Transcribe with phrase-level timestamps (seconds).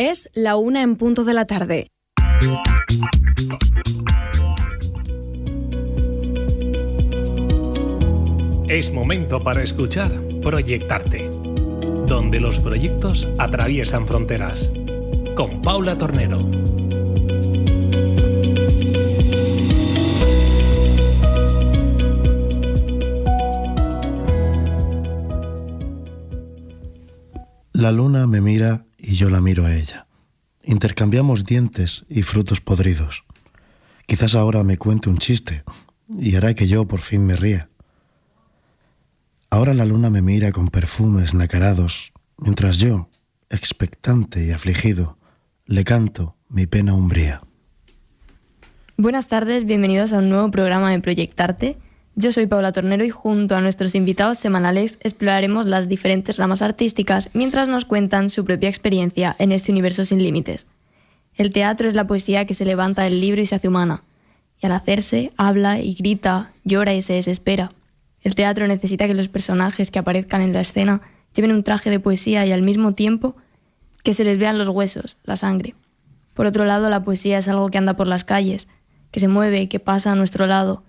[0.00, 1.88] Es la una en punto de la tarde.
[8.68, 11.28] Es momento para escuchar Proyectarte,
[12.06, 14.70] donde los proyectos atraviesan fronteras.
[15.34, 16.38] Con Paula Tornero.
[27.72, 30.06] La luna me mira y yo la miro a ella.
[30.62, 33.24] Intercambiamos dientes y frutos podridos.
[34.06, 35.64] Quizás ahora me cuente un chiste
[36.10, 37.70] y hará que yo por fin me ría.
[39.48, 43.08] Ahora la luna me mira con perfumes nacarados, mientras yo,
[43.48, 45.16] expectante y afligido,
[45.64, 47.40] le canto mi pena umbría.
[48.98, 51.78] Buenas tardes, bienvenidos a un nuevo programa de Proyectarte.
[52.20, 57.30] Yo soy Paula Tornero y junto a nuestros invitados semanales exploraremos las diferentes ramas artísticas
[57.32, 60.66] mientras nos cuentan su propia experiencia en este universo sin límites.
[61.36, 64.02] El teatro es la poesía que se levanta del libro y se hace humana.
[64.60, 67.70] Y al hacerse, habla y grita, llora y se desespera.
[68.22, 71.02] El teatro necesita que los personajes que aparezcan en la escena
[71.36, 73.36] lleven un traje de poesía y al mismo tiempo
[74.02, 75.76] que se les vean los huesos, la sangre.
[76.34, 78.66] Por otro lado, la poesía es algo que anda por las calles,
[79.12, 80.82] que se mueve, que pasa a nuestro lado.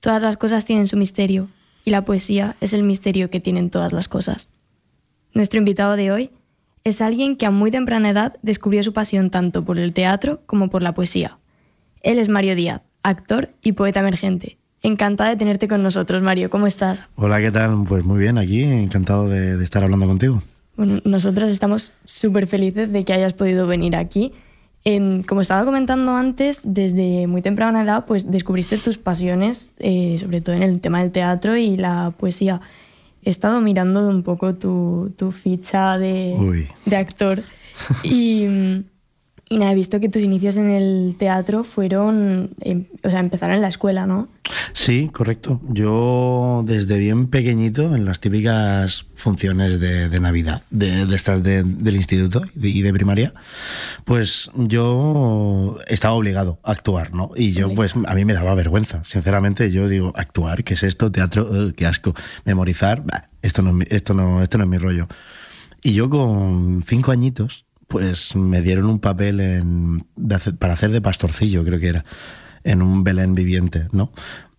[0.00, 1.48] Todas las cosas tienen su misterio,
[1.84, 4.48] y la poesía es el misterio que tienen todas las cosas.
[5.34, 6.30] Nuestro invitado de hoy
[6.84, 10.70] es alguien que a muy temprana edad descubrió su pasión tanto por el teatro como
[10.70, 11.38] por la poesía.
[12.02, 14.56] Él es Mario Díaz, actor y poeta emergente.
[14.82, 16.48] Encantada de tenerte con nosotros, Mario.
[16.48, 17.10] ¿Cómo estás?
[17.16, 17.84] Hola, ¿qué tal?
[17.86, 20.42] Pues muy bien, aquí, encantado de, de estar hablando contigo.
[20.76, 24.32] Bueno, nosotros estamos súper felices de que hayas podido venir aquí.
[24.84, 30.40] Eh, como estaba comentando antes, desde muy temprana edad, pues descubriste tus pasiones, eh, sobre
[30.40, 32.60] todo en el tema del teatro y la poesía.
[33.22, 37.42] He estado mirando un poco tu, tu ficha de, de actor
[38.02, 38.84] y,
[39.52, 43.56] y nada, he visto que tus inicios en el teatro fueron, em, o sea, empezaron
[43.56, 44.28] en la escuela, ¿no?
[44.72, 45.60] Sí, correcto.
[45.68, 51.64] Yo desde bien pequeñito, en las típicas funciones de, de Navidad, de, de estas de-
[51.64, 53.34] del instituto y de, primaria,
[54.04, 57.32] pues yo estaba obligado a actuar, ¿no?
[57.34, 59.02] Y yo, pues a mí me daba vergüenza.
[59.04, 61.10] Sinceramente, yo digo, actuar, ¿qué es esto?
[61.10, 62.14] Teatro, eh, qué asco.
[62.44, 65.08] Memorizar, bah, esto, no, esto, no, esto no es mi rollo.
[65.82, 70.92] Y yo con cinco añitos, pues me dieron un papel en, de hacer- para hacer
[70.92, 72.04] de pastorcillo, creo que era,
[72.62, 74.12] en un Belén viviente, ¿no?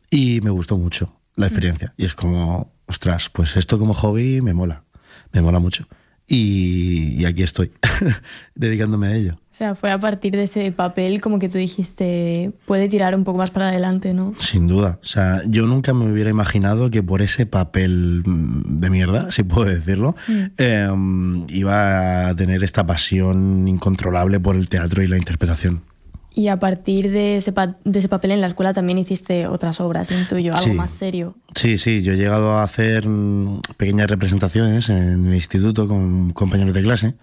[0.10, 1.94] Y me gustó mucho la experiencia.
[1.96, 4.84] Y es como, ostras, pues esto como hobby me mola,
[5.32, 5.88] me mola mucho.
[6.28, 7.72] Y, y aquí estoy,
[8.56, 9.38] dedicándome a ello.
[9.52, 13.26] O sea, fue a partir de ese papel como que tú dijiste, puede tirar un
[13.26, 14.34] poco más para adelante, ¿no?
[14.40, 14.98] Sin duda.
[15.02, 19.44] O sea, yo nunca me hubiera imaginado que por ese papel mm, de mierda, si
[19.44, 20.16] puedo decirlo,
[20.58, 20.90] eh,
[21.50, 25.82] iba a tener esta pasión incontrolable por el teatro y la interpretación.
[26.34, 29.82] Y a partir de ese, pa- de ese papel en la escuela también hiciste otras
[29.82, 30.74] obras, intuyo, algo Sí.
[30.74, 31.36] más serio.
[31.56, 36.74] Sí, sí, yo he llegado a hacer mm, pequeñas representaciones en el instituto con compañeros
[36.74, 37.16] de clase,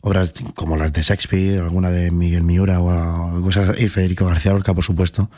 [0.00, 4.74] obras como las de Shakespeare, alguna de Miguel Miura o cosas, y Federico García Lorca,
[4.74, 5.30] por supuesto.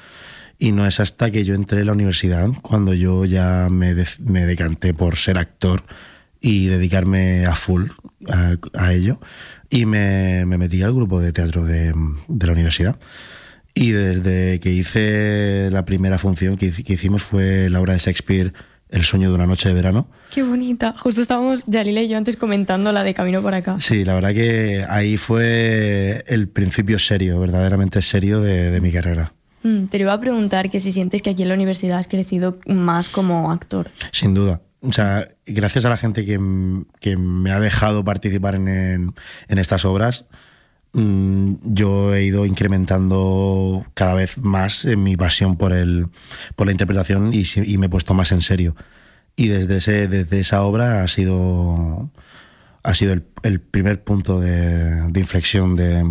[0.59, 4.06] Y no es hasta que yo entré en la universidad cuando yo ya me, de-
[4.21, 5.83] me decanté por ser actor
[6.41, 7.89] y dedicarme a full
[8.29, 9.21] a, a ello.
[9.72, 11.94] Y me, me metí al grupo de teatro de,
[12.28, 12.99] de la universidad.
[13.75, 18.53] Y desde que hice la primera función que, que hicimos fue la obra de Shakespeare,
[18.91, 20.09] El sueño de una noche de verano.
[20.31, 20.94] Qué bonita.
[20.99, 23.81] Justo estábamos, Yalila y yo antes comentando la de Camino por acá.
[23.81, 29.32] Sí, la verdad que ahí fue el principio serio, verdaderamente serio de, de mi carrera.
[29.62, 32.09] Mm, te lo iba a preguntar que si sientes que aquí en la universidad has
[32.09, 33.91] crecido más como actor.
[34.12, 34.61] Sin duda.
[34.82, 36.41] O sea, gracias a la gente que,
[37.00, 39.15] que me ha dejado participar en, en-
[39.59, 40.25] estas obras,
[40.93, 46.08] mm, yo he ido incrementando cada vez más en mi pasión por, el,
[46.56, 47.44] por la interpretación y,
[47.79, 48.75] me he puesto más en serio.
[49.37, 52.11] Y desde, ese, desde esa obra ha sido,
[52.82, 56.02] ha sido el, el primer punto de, de inflexión de,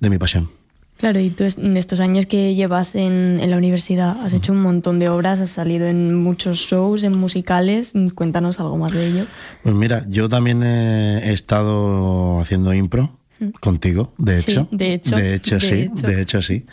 [0.00, 0.50] de mi pasión.
[0.96, 4.62] Claro, y tú en estos años que llevas en, en la universidad has hecho un
[4.62, 7.92] montón de obras, has salido en muchos shows, en musicales.
[8.14, 9.26] Cuéntanos algo más de ello.
[9.64, 13.18] Pues mira, yo también he, estado haciendo impro
[13.60, 14.68] contigo, de Sí, hecho.
[14.70, 16.06] de hecho, De hecho, de sí, hecho.
[16.06, 16.64] de hecho, sí.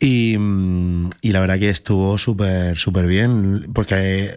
[0.00, 4.36] Y, mm, y la verdad que estuvo súper, súper bien, porque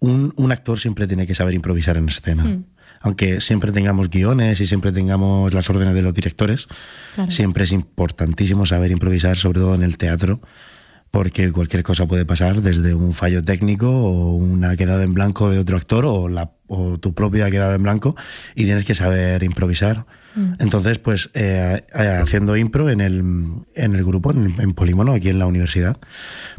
[0.00, 2.44] un, un actor siempre tiene que saber improvisar en escena.
[2.44, 2.64] Hmm.
[3.06, 6.66] Aunque siempre tengamos guiones y siempre tengamos las órdenes de los directores,
[7.14, 7.30] Claro.
[7.30, 10.40] siempre es importantísimo saber improvisar, sobre todo en el teatro,
[11.12, 15.60] porque cualquier cosa puede pasar, desde un fallo técnico o una quedada en blanco de
[15.60, 18.16] otro actor o, la, o tu propia quedada en blanco
[18.56, 20.04] y tienes que saber improvisar.
[20.34, 20.54] Mm.
[20.58, 23.20] Entonces, pues eh, eh, haciendo impro en el,
[23.76, 25.96] en el grupo, en, Polímono, aquí en la universidad,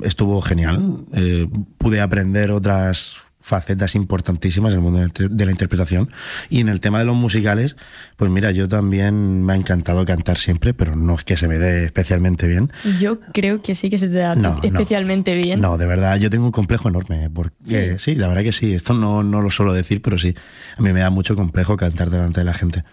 [0.01, 1.03] estuvo genial.
[1.13, 1.45] Eh,
[1.77, 3.17] pude aprender otras
[3.47, 6.11] facetas importantísimas en el mundo de la interpretación.
[6.49, 7.77] Y en el tema de los musicales,
[8.17, 11.57] pues mira, yo también me ha encantado cantar siempre, pero no es que se me
[11.57, 12.71] dé especialmente bien.
[12.99, 15.61] Yo creo que sí que se te da especialmente bien.
[15.61, 18.93] No, de verdad, yo tengo un complejo enorme, porque sí, la verdad que sí, esto
[18.93, 20.35] no, no lo suelo decir, pero sí,
[20.77, 22.83] a mí me da mucho complejo cantar delante de la gente.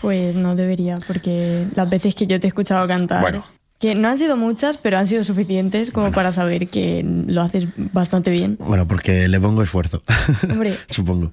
[0.00, 3.20] Pues no debería, porque las veces que yo te he escuchado cantar...
[3.20, 3.44] Bueno,
[3.78, 7.66] que no han sido muchas, pero han sido suficientes como para saber que lo haces
[7.76, 8.56] bastante bien.
[8.58, 10.02] Bueno, porque le pongo esfuerzo.
[10.50, 10.76] Hombre.
[10.90, 11.32] Supongo.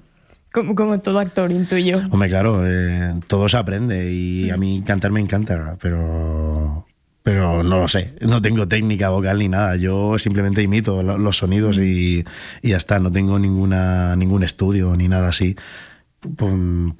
[0.52, 2.02] Como, como, todo actor, intuyo.
[2.10, 6.86] Hombre, claro, eh, todo se aprende y a mí cantar me encanta, pero,
[7.22, 8.14] pero no lo sé.
[8.20, 9.76] No tengo técnica vocal ni nada.
[9.76, 12.22] Yo simplemente imito los sonidos y,
[12.60, 12.98] y ya está.
[12.98, 15.56] No tengo ninguna, ningún estudio ni nada así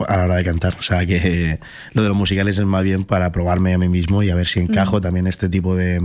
[0.09, 0.77] a la hora de cantar.
[0.79, 1.61] O sea que
[1.93, 4.47] lo de los musicales es más bien para probarme a mí mismo y a ver
[4.47, 6.01] si encajo también este tipo de,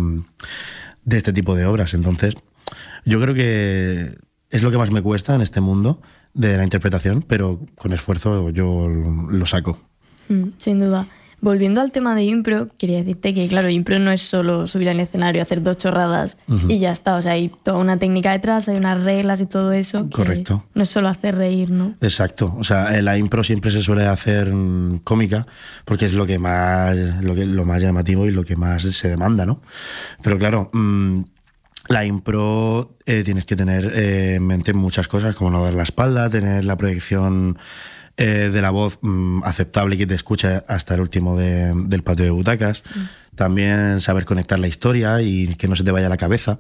[1.04, 1.94] de este tipo de obras.
[1.94, 2.36] Entonces,
[3.06, 4.18] yo creo que
[4.50, 6.02] es lo que más me cuesta en este mundo
[6.34, 9.80] de la interpretación, pero con esfuerzo yo lo saco.
[10.58, 11.08] sin duda.
[11.40, 15.00] Volviendo al tema de impro, quería decirte que, claro, impro no es solo subir al
[15.00, 16.38] escenario, hacer dos chorradas
[16.68, 17.16] y ya está.
[17.16, 20.10] O sea, hay toda una técnica detrás, hay unas reglas y todo eso.
[20.10, 20.66] Correcto.
[20.74, 21.96] No es solo hacer reír, ¿no?
[22.02, 22.56] Exacto.
[22.60, 25.46] O sea, la impro siempre se suele hacer mm, cómica
[25.86, 29.08] porque es lo que más, lo, que, lo más llamativo y lo que más se
[29.08, 29.62] demanda, ¿no?
[30.24, 30.72] Pero claro.
[30.74, 31.22] Mm,
[31.90, 35.84] la impro eh, tienes que tener eh, en mente muchas cosas, como no dar la
[35.84, 37.58] espalda, tener la proyección
[38.20, 42.32] eh, de la voz mm, aceptable que te escucha hasta el último del patio de
[42.32, 42.82] butacas.
[42.84, 43.36] Mm.
[43.36, 46.58] También saber conectar la historia y que no se te vaya la cabeza.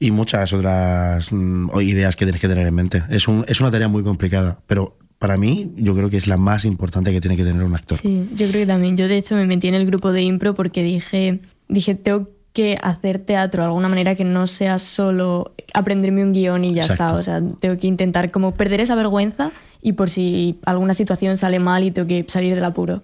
[0.00, 3.04] Y muchas otras mm, ideas que tienes que tener en mente.
[3.10, 6.36] Es, un, es una tarea muy complicada, pero para mí yo creo que es la
[6.36, 7.98] más importante que tiene que tener un actor.
[7.98, 8.96] Sí, yo creo que también.
[8.96, 12.76] Yo de hecho me metí en el grupo de impro porque dije, dije tengo que
[12.82, 17.14] hacer teatro de alguna manera que no sea solo aprenderme un guion y ya está.
[17.14, 19.52] O sea, tengo que intentar como perder esa vergüenza
[19.82, 23.02] y por si alguna situación sale mal y tengo que salir del apuro.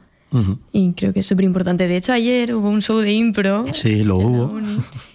[0.73, 1.87] Y creo que es súper importante.
[1.87, 3.67] De hecho, ayer hubo un show de impro.
[3.73, 4.61] Sí, lo hubo.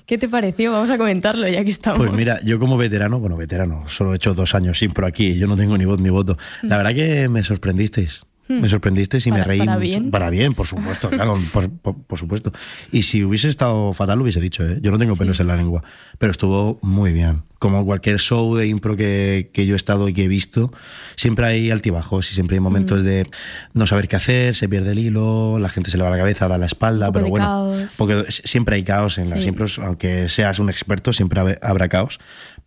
[0.06, 0.72] ¿Qué te pareció?
[0.72, 2.00] Vamos a comentarlo ya que estamos.
[2.00, 5.46] Pues mira, yo como veterano, bueno, veterano, solo he hecho dos años impro aquí, yo
[5.48, 6.38] no tengo ni voz ni voto.
[6.62, 8.22] La verdad que me sorprendisteis.
[8.50, 8.70] Me hmm.
[8.70, 9.60] sorprendiste y me reí.
[9.60, 10.10] Para bien.
[10.10, 12.52] Para bien, por supuesto, claro, por, supuesto.
[12.92, 14.80] Y si hubiese estado fatal, lo hubiese dicho, ¿eh?
[14.82, 15.84] Yo no tengo pelos en la lengua,
[16.18, 17.44] pero estuvo muy bien.
[17.60, 20.72] Como cualquier show de impro que, que, yo he estado y que he visto,
[21.16, 23.06] siempre hay altibajos y siempre hay momentos hmm.
[23.06, 23.28] de
[23.74, 26.48] no saber qué hacer, se pierde el hilo, la gente se le va la cabeza,
[26.48, 30.70] da la espalda, pero bueno, porque siempre hay caos en las impros, aunque seas un
[30.70, 32.20] experto, siempre habrá caos,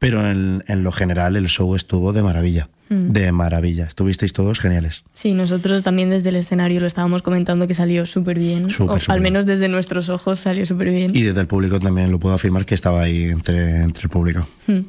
[0.02, 2.68] pero en, en lo general el show estuvo de maravilla.
[2.88, 3.12] Mm.
[3.12, 3.84] de maravilla.
[3.86, 5.04] Estuvisteis todos geniales.
[5.12, 8.66] Sí, nosotros también desde el escenario lo estábamos comentando que salió súper bien.
[8.80, 11.12] o al menos desde nuestros ojos salió súper bien.
[11.14, 14.46] Y desde el público también lo puedo afirmar que estaba ahí entre, entre el público.
[14.66, 14.80] Mm.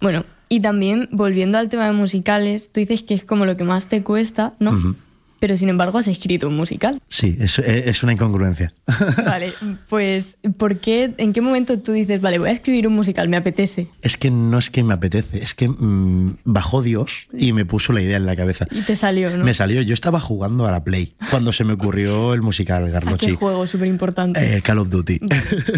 [0.00, 3.64] Bueno, y también volviendo al tema de musicales, tú dices que es como lo que
[3.64, 4.96] más te cuesta, ¿no?
[5.38, 7.00] Pero sin embargo has escrito un musical.
[7.08, 8.72] Sí, es, es una incongruencia.
[9.24, 9.52] Vale,
[9.88, 13.36] pues ¿por qué, en qué momento tú dices, vale, voy a escribir un musical, me
[13.36, 13.88] apetece?
[14.02, 17.92] Es que no es que me apetece, es que mm, bajó Dios y me puso
[17.92, 18.66] la idea en la cabeza.
[18.70, 19.44] Y te salió, ¿no?
[19.44, 23.26] Me salió, yo estaba jugando a la Play cuando se me ocurrió el musical Garlochi.
[23.26, 24.54] ¿A qué juego súper importante?
[24.54, 25.20] el Call of Duty.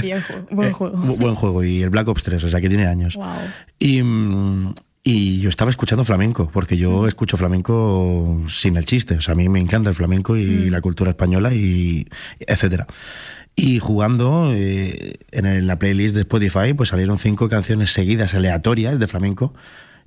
[0.00, 0.96] Bien, buen eh, juego.
[0.96, 3.16] buen juego y el Black Ops 3, o sea que tiene años.
[3.16, 3.26] Wow.
[3.78, 4.02] Y...
[4.02, 7.08] Mm, y yo estaba escuchando flamenco, porque yo mm.
[7.08, 9.14] escucho flamenco sin el chiste.
[9.14, 10.70] O sea, a mí me encanta el flamenco y mm.
[10.70, 12.06] la cultura española, y
[12.40, 12.86] etcétera.
[13.56, 19.06] Y jugando eh, en la playlist de Spotify, pues salieron cinco canciones seguidas, aleatorias, de
[19.06, 19.54] flamenco.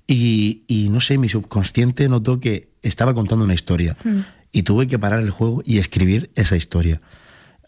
[0.05, 3.97] Y, y no sé, mi subconsciente notó que estaba contando una historia.
[4.03, 4.19] Mm.
[4.51, 7.01] Y tuve que parar el juego y escribir esa historia.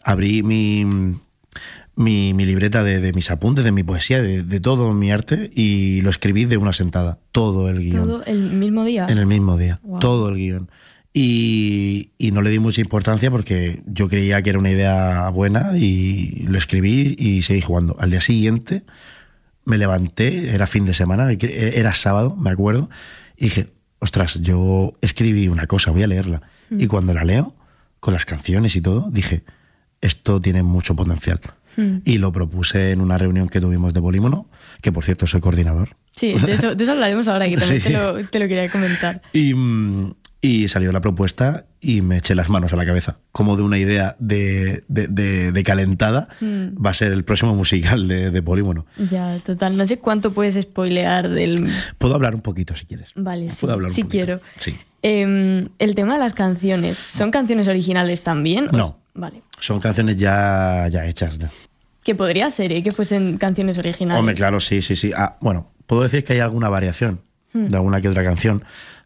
[0.04, 1.18] Abrí mi,
[1.96, 6.44] mi, libreta de, mis apuntes, de mi poesía, de, todo mi arte y lo escribí
[6.44, 8.06] de una sentada, todo el guion.
[8.06, 9.06] ¿Todo el mismo día?
[9.08, 10.70] En el mismo día, todo el guion.
[11.12, 16.44] Y, no le di mucha importancia porque yo creía que era una idea buena y
[16.46, 17.96] lo escribí y seguí jugando.
[17.98, 18.84] Al día siguiente
[19.64, 22.90] me levanté, era fin de semana, era sábado, me acuerdo,
[23.36, 26.42] y dije, ostras, yo escribí una cosa, voy a leerla.
[26.68, 26.80] Hmm.
[26.80, 27.56] Y cuando la leo,
[27.98, 29.42] con las canciones y todo, dije,
[30.02, 31.40] esto tiene mucho potencial.
[31.76, 31.98] Hmm.
[32.04, 34.48] Y lo propuse en una reunión que tuvimos de Polímono,
[34.80, 35.90] que por cierto soy coordinador.
[36.12, 39.20] Sí, de eso, de eso hablaremos ahora, que también te, lo, te, lo, quería comentar.
[39.34, 43.18] Y, mm, Y salió la propuesta y me eché las manos a la cabeza.
[43.32, 46.82] Como de una idea de, de, de- de calentada, Mm.
[46.84, 48.86] va a ser el próximo musical de, Polímono.
[49.10, 49.76] Ya, total.
[49.76, 51.68] No sé cuánto puedes spoilear del.
[51.98, 53.10] Puedo hablar un poquito si quieres.
[53.16, 53.56] Vale, sí.
[53.60, 54.40] Puedo hablar sí quiero.
[54.58, 54.76] Sí.
[55.02, 56.96] Em, el tema de las canciones.
[56.96, 58.68] ¿Son canciones originales también?
[58.72, 58.98] No.
[59.16, 59.42] Vale.
[59.60, 61.38] Son canciones ya, ya hechas.
[62.04, 62.82] Que podría ser, ¿eh?
[62.82, 64.20] Que fuesen canciones originales.
[64.20, 65.10] Hombre, claro, sí, sí, sí.
[65.16, 67.20] Ah, bueno, puedo decir que hay alguna variación
[67.52, 67.68] Hmm.
[67.68, 68.64] de alguna que otra canción,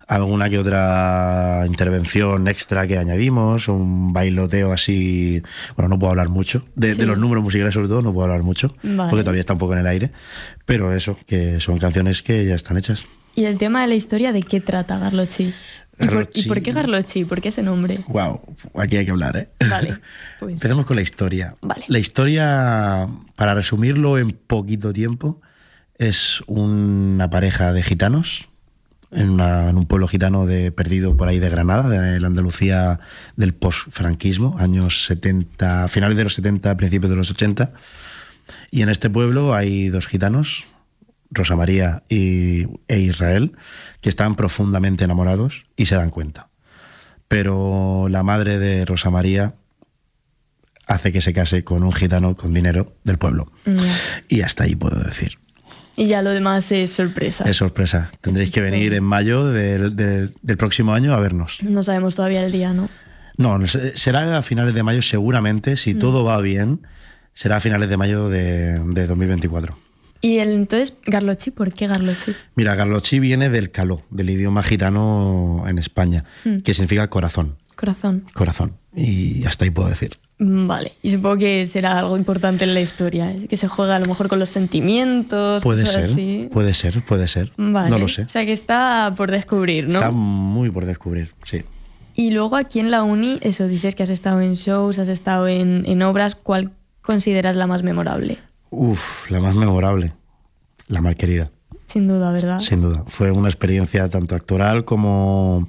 [0.08, 5.40] alguna que otra intervención extra que añadimos, un bailoteo así.
[5.76, 6.64] Bueno, no puedo hablar mucho.
[6.74, 7.00] De, Sí.
[7.00, 9.08] de los números musicales, sobre todo, no puedo hablar mucho, Vale.
[9.10, 10.10] porque todavía está un poco en el aire.
[10.66, 13.06] Pero eso, que son canciones que ya están hechas.
[13.36, 15.54] ¿Y el tema de la historia de qué trata Garlochi?
[16.00, 17.24] ¿Y por, ¿Y por qué Garlochi?
[17.24, 18.00] ¿Por qué ese nombre?
[18.08, 18.40] Wow,
[18.74, 19.48] aquí hay que hablar, ¿eh?
[19.68, 19.98] Vale,
[20.40, 20.52] pues.
[20.54, 21.56] Empecemos con la historia.
[21.60, 21.84] Vale.
[21.88, 25.40] La historia, para resumirlo en poquito tiempo,
[25.98, 28.48] es una pareja de gitanos
[29.10, 33.00] en, una- en un pueblo gitano de, perdido por ahí de Granada, de la Andalucía
[33.36, 37.72] del post-franquismo, años 70, finales de los 70, principios de los 80.
[38.70, 40.64] Y en este pueblo hay dos gitanos,
[41.30, 43.52] Rosa María y, e Israel,
[44.00, 46.48] que están profundamente enamorados y se dan cuenta.
[47.28, 49.54] Pero la madre de Rosa María
[50.86, 53.52] hace que se case con un gitano con dinero del pueblo.
[53.64, 53.84] Ya.
[54.28, 55.38] Y hasta ahí puedo decir.
[55.96, 57.44] Y ya lo demás es sorpresa.
[57.48, 58.10] Es sorpresa.
[58.20, 61.58] Tendréis que venir en mayo del, del- del próximo año a vernos.
[61.62, 62.88] No sabemos todavía el día, ¿no?
[63.36, 66.86] No, será a finales de mayo seguramente, si todo va bien,
[67.32, 69.78] será a finales de mayo de, de 2024.
[70.20, 72.32] Y el, entonces, Garlochi, ¿por qué Garlochi?
[72.54, 76.24] Mira, Garlochi viene del caló, del idioma gitano en España,
[76.64, 77.56] que significa corazón.
[77.76, 78.26] Corazón.
[78.34, 78.76] Corazón.
[78.94, 80.18] Y hasta ahí puedo decir.
[80.38, 80.92] Mm, Vale.
[81.02, 83.46] Y supongo que será algo importante en la historia, ¿eh?
[83.48, 85.62] que se juega a lo mejor con los sentimientos.
[85.62, 86.48] Puede cosas ser, así.
[86.52, 87.52] puede ser, puede ser.
[87.56, 87.88] Vale.
[87.88, 88.22] No lo sé.
[88.22, 89.98] O sea que está por descubrir, ¿no?
[89.98, 91.62] Está muy por descubrir, sí.
[92.14, 95.48] Y luego aquí en la uni, eso dices que has estado en shows, has estado
[95.48, 96.34] en, en obras.
[96.34, 98.38] ¿Cuál consideras la más memorable?
[98.70, 100.12] Uf, la más memorable,
[100.88, 101.50] la malquerida.
[101.86, 102.60] Sin duda, ¿verdad?
[102.60, 103.04] Sin duda.
[103.08, 105.68] Fue una experiencia tanto actoral como,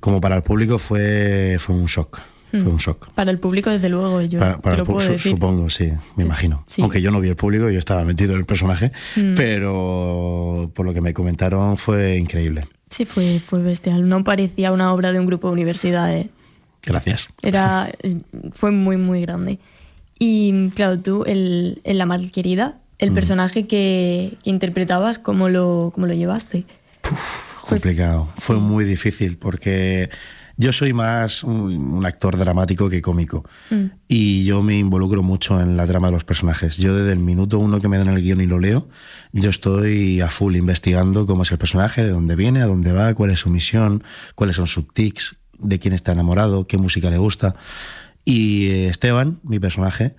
[0.00, 2.20] como para el público, fue, fue un shock.
[2.50, 3.08] Fue un shock.
[3.14, 5.32] Para el público, desde luego, yo Para, para te el lo puedo público, decir.
[5.32, 6.62] supongo, sí, me imagino.
[6.68, 6.82] Sí.
[6.82, 9.34] Aunque yo no vi el público, yo estaba metido en el personaje, Mm.
[9.34, 12.68] pero por lo que me comentaron fue increíble.
[12.88, 14.08] Sí, fue, fue bestial.
[14.08, 16.14] No parecía una obra de un grupo de universidad.
[16.16, 16.30] ¿eh?
[16.84, 17.26] Gracias.
[17.42, 17.90] Era,
[18.52, 19.58] fue muy, muy grande.
[20.18, 23.14] Y claro, tú, el, en La Malquerida, el Mm.
[23.14, 26.64] personaje que, que interpretabas, ¿cómo lo, cómo lo llevaste?
[27.68, 28.28] complicado.
[28.36, 30.10] Fue muy difícil porque
[30.56, 31.60] yo soy más un,
[31.94, 33.44] un actor dramático que cómico.
[33.70, 33.84] Mm.
[34.06, 36.76] Y yo me involucro mucho en la trama de los personajes.
[36.76, 38.88] Yo desde el minuto uno que me dan el guion y lo leo,
[39.32, 43.14] yo estoy a full investigando cómo es el personaje, de dónde viene, a dónde va,
[43.14, 44.04] cuál es su misión,
[44.34, 47.54] cuáles son sus tics, de quién está enamorado, qué música le gusta.
[48.24, 50.14] Y eh, Esteban, mi personaje,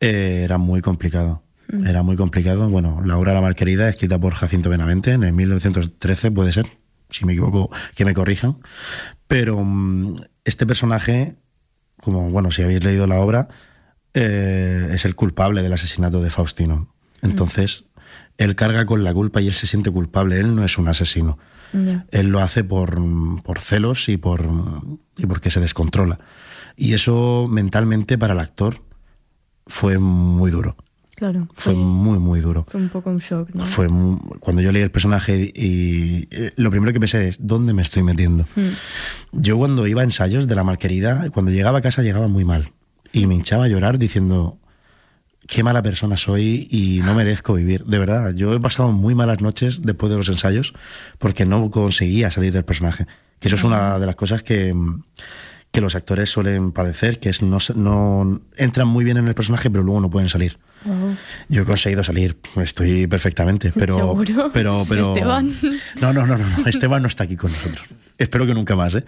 [0.00, 1.42] eh, era muy complicado.
[1.86, 2.68] Era muy complicado.
[2.68, 6.66] Bueno, la obra La Malquerida, escrita por Jacinto Benavente en el 1913, puede ser,
[7.10, 8.58] si me equivoco, que me corrijan.
[9.26, 11.36] Pero mm, este personaje,
[12.00, 13.48] como, bueno, si habéis leído la obra,
[14.12, 16.94] eh, es el culpable del asesinato de Faustino.
[17.22, 17.86] Entonces,
[18.36, 20.38] él carga con la culpa y él se siente culpable.
[20.38, 21.38] Él no es un asesino.
[22.12, 23.00] Él lo hace por,
[23.42, 24.48] por celos y, por,
[25.16, 26.20] y porque se descontrola.
[26.76, 28.82] Y eso mentalmente para el actor
[29.66, 30.76] fue muy duro.
[31.16, 32.66] Claro, Fue fue, muy, muy duro.
[32.68, 33.64] fue un poco un shock, ¿no?
[33.66, 37.72] Fue mu- cuando yo leí el personaje y, eh, lo primero que pensé es, ¿dónde
[37.72, 38.44] me estoy metiendo?
[38.56, 38.68] Mm.
[39.32, 42.72] Yo cuando iba a ensayos de la malquerida, cuando llegaba a casa llegaba muy mal.
[43.12, 44.58] Y me hinchaba a llorar diciendo,
[45.46, 47.84] qué mala persona soy y no merezco vivir.
[47.84, 50.74] De verdad, yo he pasado muy malas noches después de los ensayos
[51.20, 53.06] porque no conseguía salir del personaje.
[53.38, 55.04] Que eso es una de las cosas que, mm,
[55.74, 59.68] que los actores suelen padecer, que es no, no entran muy bien en el personaje
[59.70, 60.56] pero luego no pueden salir.
[60.84, 61.16] Wow.
[61.48, 64.50] Yo he conseguido salir, estoy perfectamente, pero ¿Seguro?
[64.52, 65.50] pero pero Esteban.
[66.00, 67.86] No, no, no, no, no, Esteban no está aquí con nosotros.
[68.18, 69.04] Espero que nunca más, ¿eh?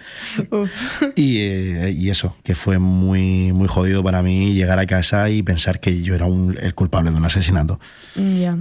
[1.14, 5.42] Y, eh, y eso, que fue muy muy jodido para mí llegar a casa y
[5.42, 7.78] pensar que yo era un- el culpable de un asesinato.
[8.16, 8.58] Ya.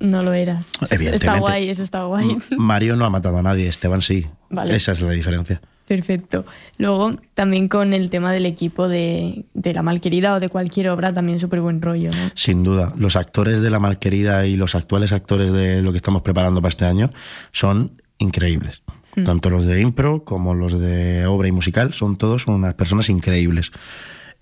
[0.00, 0.68] No lo eras.
[0.90, 1.16] Evidentemente.
[1.26, 2.36] Está guay, eso está guay.
[2.56, 4.26] Mario no ha matado a nadie, Esteban sí.
[4.50, 4.74] Vale.
[4.74, 5.60] Esa es la diferencia.
[5.88, 6.44] Perfecto.
[6.76, 11.14] Luego, también con el tema del equipo de, de La Malquerida o de cualquier obra,
[11.14, 12.30] también súper buen rollo, ¿no?
[12.34, 16.20] Sin duda, los actores de La Malquerida y los actuales actores de lo que estamos
[16.20, 17.08] preparando para este año
[17.52, 18.82] son increíbles.
[19.24, 23.72] Tanto los de impro como los de obra y musical son todos unas personas increíbles.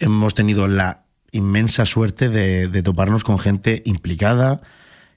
[0.01, 4.61] Hemos tenido la inmensa suerte de, de toparnos con gente implicada,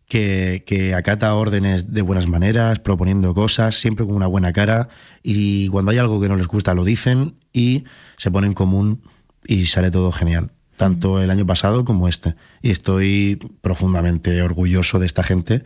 [0.10, 4.90] que, que, acata órdenes de buenas maneras, proponiendo cosas, siempre con una buena cara,
[5.24, 7.86] y cuando hay algo que no les gusta lo dicen y
[8.18, 9.02] se pone en común
[9.46, 12.36] y sale todo genial, tanto el año pasado como este.
[12.62, 15.64] Y estoy profundamente orgulloso de esta gente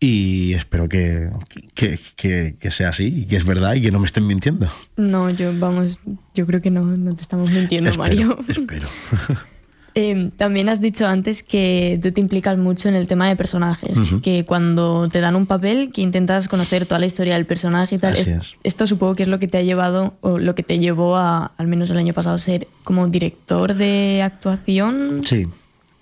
[0.00, 1.28] y espero que,
[1.74, 4.66] que, que, que, sea así y que es verdad y que no me estén mintiendo.
[4.96, 6.00] No, yo vamos,
[6.34, 8.38] yo creo que no, no te estamos mintiendo, espero, Mario.
[8.48, 8.88] Espero.
[9.98, 13.98] eh, también has dicho antes que tú te implicas mucho en el tema de personajes,
[13.98, 14.20] uh -huh.
[14.20, 17.98] que cuando te dan un papel que intentas conocer toda la historia del personaje y
[17.98, 18.12] tal.
[18.12, 18.56] Así es.
[18.62, 21.52] Esto supongo que es lo que te ha llevado o lo que te llevó a,
[21.56, 25.20] al menos el año pasado, a ser como director de actuación.
[25.24, 25.46] Sí.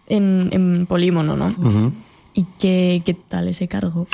[0.09, 1.47] En, en Polímono, ¿no?
[1.59, 1.93] Uh -huh.
[2.35, 4.07] ¿Y qué, qué tal ese cargo?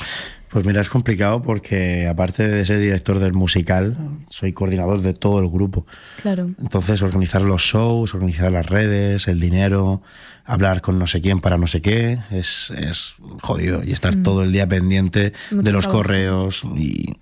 [0.52, 3.96] Pues mira, es complicado porque aparte de ser director del musical,
[4.28, 5.86] soy coordinador de todo el grupo.
[6.20, 6.50] Claro.
[6.60, 10.02] Entonces, organizar los shows, organizar las redes, el dinero,
[10.44, 13.82] hablar con no sé quién para no sé qué, es, es jodido.
[13.82, 14.22] Y estar mm.
[14.24, 16.02] todo el día pendiente Mucho de los trabajo.
[16.02, 16.62] correos.
[16.76, 17.14] Y,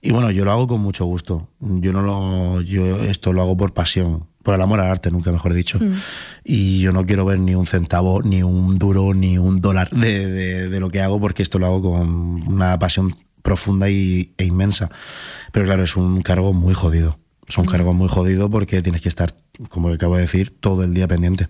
[0.00, 1.48] y bueno, yo lo hago con mucho gusto.
[1.60, 5.30] Yo no lo, yo esto lo hago por pasión por el amor al arte, nunca
[5.32, 5.78] mejor dicho.
[5.78, 5.92] Mm.
[6.44, 10.26] Y yo no quiero ver ni un centavo, ni un duro, ni un dólar de,
[10.28, 12.08] de, de, lo que hago, porque esto lo hago con
[12.48, 14.90] una pasión profunda y, e inmensa.
[15.52, 17.18] Pero claro, es un cargo muy jodido.
[17.48, 17.68] Es un Mm.
[17.68, 19.34] cargo muy jodido porque tienes que estar,
[19.68, 21.48] como acabo de decir, todo el día pendiente.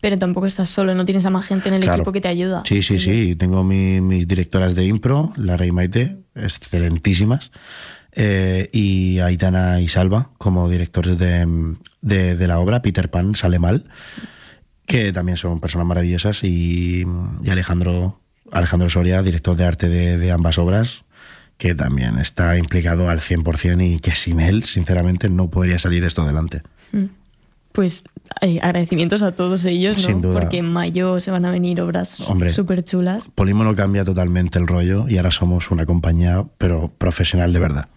[0.00, 1.98] Pero tampoco estás solo, no tienes a más gente en el Claro.
[2.02, 2.62] equipo que te ayuda.
[2.66, 3.34] Sí, sí, sí.
[3.36, 7.50] Tengo mi- mis directoras de impro, Lara y Maite, excelentísimas.
[8.12, 11.46] eh, y Aitana y Salva como directores de,
[12.00, 13.84] de- de la obra, Peter Pan sale mal,
[14.86, 17.04] que también son personas maravillosas, y,
[17.44, 18.20] y Alejandro,
[18.52, 21.04] Alejandro Soria, director de arte de, de ambas obras,
[21.58, 26.22] que también está implicado al 100% y que sin él, sinceramente, no podría salir esto
[26.22, 26.62] adelante.
[27.72, 28.04] Pues
[28.40, 30.02] eh, agradecimientos a todos ellos, ¿no?
[30.02, 30.40] Sin duda.
[30.40, 32.18] Porque en mayo se van a venir obras
[32.52, 33.30] súper chulas.
[33.34, 37.88] Polímono cambia totalmente el rollo y ahora somos una compañía, pero profesional de verdad.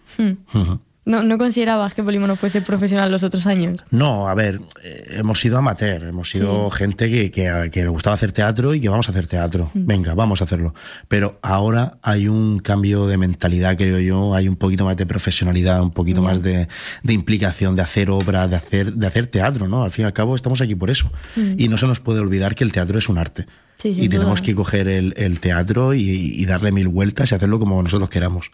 [0.54, 0.80] Ujú.
[1.04, 3.84] No, ¿No considerabas que Polímono fuese profesional los otros años?
[3.90, 6.76] No, a ver, eh, hemos sido amateur, hemos sido Sí.
[6.78, 9.68] gente que, que- que le gustaba hacer teatro y que vamos a hacer teatro.
[9.74, 10.74] Venga, vamos a hacerlo.
[11.08, 15.82] Pero ahora hay un cambio de mentalidad, creo yo, hay un poquito más de profesionalidad,
[15.82, 16.68] un poquito más de,
[17.02, 19.82] de implicación, de hacer obra, de hacer, de hacer teatro, ¿no?
[19.82, 21.10] Al fin y al cabo estamos aquí por eso.
[21.56, 23.46] Y no se nos puede olvidar que el teatro es un arte.
[23.82, 24.46] Sí, y tenemos duda.
[24.46, 28.50] que coger el, el teatro y, y darle mil vueltas y hacerlo como nosotros queramos.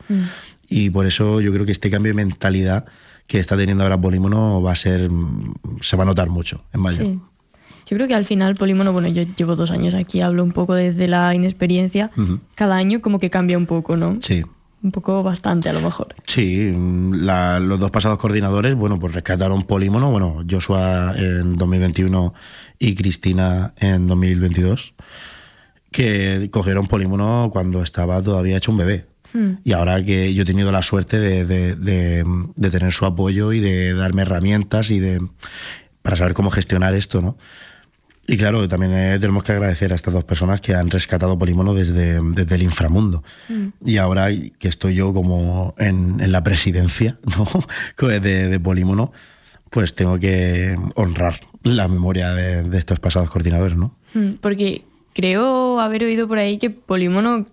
[0.69, 2.87] Y por eso yo creo que este cambio de mentalidad
[3.27, 6.81] que está teniendo ahora Polímono va a ser, mm, se va a notar mucho en
[6.81, 7.05] mayo.
[7.05, 7.21] Sí.
[7.91, 10.75] Yo creo que al final Polímono, bueno, yo llevo dos años aquí, hablo un poco
[10.75, 12.11] desde la inexperiencia.
[12.55, 14.19] Cada año como que cambia un poco, ¿no?
[14.21, 14.45] Sí.
[14.83, 16.15] Un poco bastante a lo mejor.
[16.27, 16.73] Sí,
[17.13, 22.33] la- los dos pasados coordinadores, bueno, pues rescataron Polímono, bueno, Joshua en 2021
[22.79, 24.95] y Cristina en 2022,
[25.91, 29.07] que cogieron Polímono cuando estaba todavía hecho un bebé.
[29.33, 29.55] Hmm.
[29.65, 33.53] Y ahora que yo he tenido la suerte de, de- de- de tener su apoyo
[33.53, 35.21] y de darme herramientas y de
[36.03, 37.37] para saber cómo gestionar esto, ¿no?
[38.31, 41.73] Y claro, también eh, tenemos que agradecer a estas dos personas que han rescatado Polímono
[41.73, 43.25] desde, desde el inframundo.
[43.83, 47.19] Y ahora que estoy yo como en, en la presidencia
[47.99, 48.07] ¿no?
[48.07, 49.13] de, de Polímono,
[49.71, 53.97] pues tengo que honrar la memoria de, de estos pasados coordinadores, ¿no?
[54.13, 57.47] Mm, Porque creo haber oído por ahí que Polímono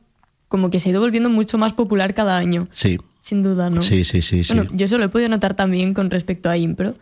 [0.49, 2.67] como que se ha ido volviendo mucho más popular cada año.
[2.71, 3.81] Sí, Sin duda, ¿no?
[3.81, 4.43] sí, sí, sí.
[4.43, 4.53] sí.
[4.53, 6.93] Bueno, yo eso lo he podido notar también con respecto a Impro,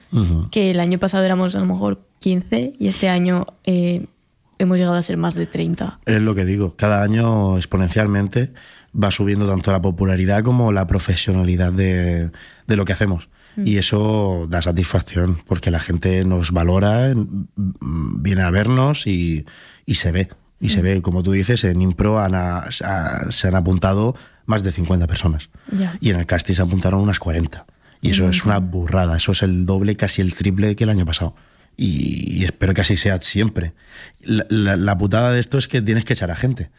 [0.52, 4.06] que el año pasado éramos a lo mejor 15 y este año eh,
[4.58, 6.00] hemos llegado a ser más de 30.
[6.06, 8.54] Es lo que digo, cada año exponencialmente
[8.96, 12.32] va subiendo tanto la popularidad como la profesionalidad de,
[12.68, 13.28] de lo que hacemos.
[13.58, 19.46] Y eso da satisfacción porque la gente nos valora, mm, viene a vernos y,
[19.86, 20.30] y se ve.
[20.60, 24.72] Y se ve, como tú dices, en Impro han a- se han apuntado más de
[24.72, 25.50] 50 personas.
[26.02, 27.66] Y en el casting se apuntaron unas 40.
[28.02, 31.06] Y eso es una burrada, eso es el doble, casi el triple que el año
[31.06, 31.36] pasado.
[31.78, 33.74] Y, y espero que así sea siempre.
[34.22, 36.70] La, la- la putada de esto es que tienes que echar a gente.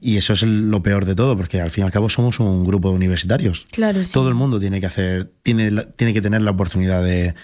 [0.00, 2.38] Y eso es el- lo peor de todo, porque al fin y al cabo somos
[2.38, 3.66] un grupo de universitarios.
[3.72, 4.12] Claro, sí.
[4.12, 7.34] Todo el mundo tiene que hacer, tiene, tiene que tener la oportunidad de,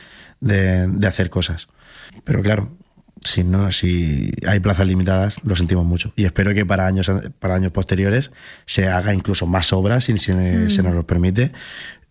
[0.40, 1.68] de- de hacer cosas.
[2.24, 2.76] Pero claro,
[3.24, 6.12] si no, si hay plazas limitadas, lo sentimos mucho.
[6.16, 8.30] Y espero que para años, para años posteriores
[8.66, 11.52] se haga incluso más obras, si se, se nos lo permite,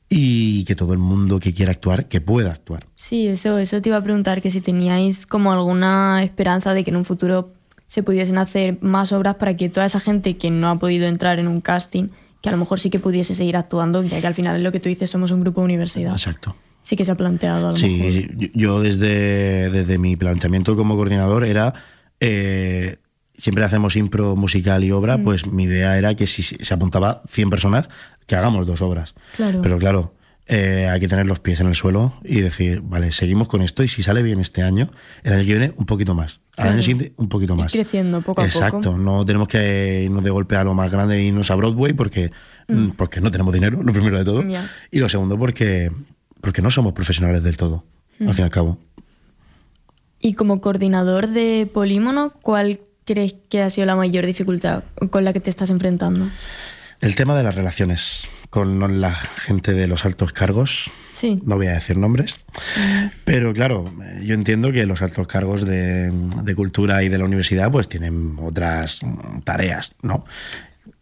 [0.09, 2.87] y que todo el mundo que quiera actuar, que pueda actuar.
[2.95, 6.91] Sí, eso, eso te iba a preguntar, que si teníais como alguna esperanza de que
[6.91, 7.53] en un futuro
[7.87, 11.39] se pudiesen hacer más obras para que toda esa gente que no ha podido entrar
[11.39, 12.09] en un casting,
[12.41, 14.71] que a lo mejor sí que pudiese seguir actuando, ya que al final es lo
[14.71, 16.11] que tú dices, somos un grupo de universidad.
[16.11, 16.55] Exacto.
[16.83, 17.77] Sí que se ha planteado a lo.
[17.77, 21.73] Sí, yo- yo desde, desde mi planteamiento como coordinador era
[22.19, 22.97] eh,
[23.35, 27.49] siempre hacemos impro musical y obra, pues mi idea era que si se apuntaba 100
[27.49, 27.89] personas,
[28.27, 29.15] que hagamos dos obras.
[29.35, 29.61] Claro.
[29.61, 30.13] Pero claro,
[30.45, 33.83] eh, hay que tener los pies en el suelo y decir, vale, seguimos con esto
[33.83, 34.91] y si sale bien este año,
[35.23, 36.41] el año que viene un poquito más.
[36.57, 37.71] Al año siguiente un poquito más.
[37.71, 38.97] creciendo poco a Exacto, poco.
[38.97, 42.31] no tenemos que irnos de golpe a lo más grande e irnos a Broadway porque,
[42.67, 44.43] mm, porque no tenemos dinero, lo primero de todo.
[44.91, 45.91] Y lo segundo porque,
[46.43, 47.85] porque no somos profesionales del todo,
[48.19, 48.27] Mm.
[48.27, 48.77] al fin y al cabo.
[50.19, 55.31] Y como coordinador de Polímono, ¿cuál crees que ha sido la mayor dificultad con la
[55.33, 56.27] que te estás enfrentando?
[57.01, 61.41] El tema de las relaciones con la gente de los altos cargos, Sí.
[61.45, 62.35] no voy a decir nombres,
[63.25, 67.25] pero claro, eh, yo entiendo que los altos cargos de, de cultura y de la
[67.25, 70.25] universidad pues tienen otras mm, tareas, ¿no?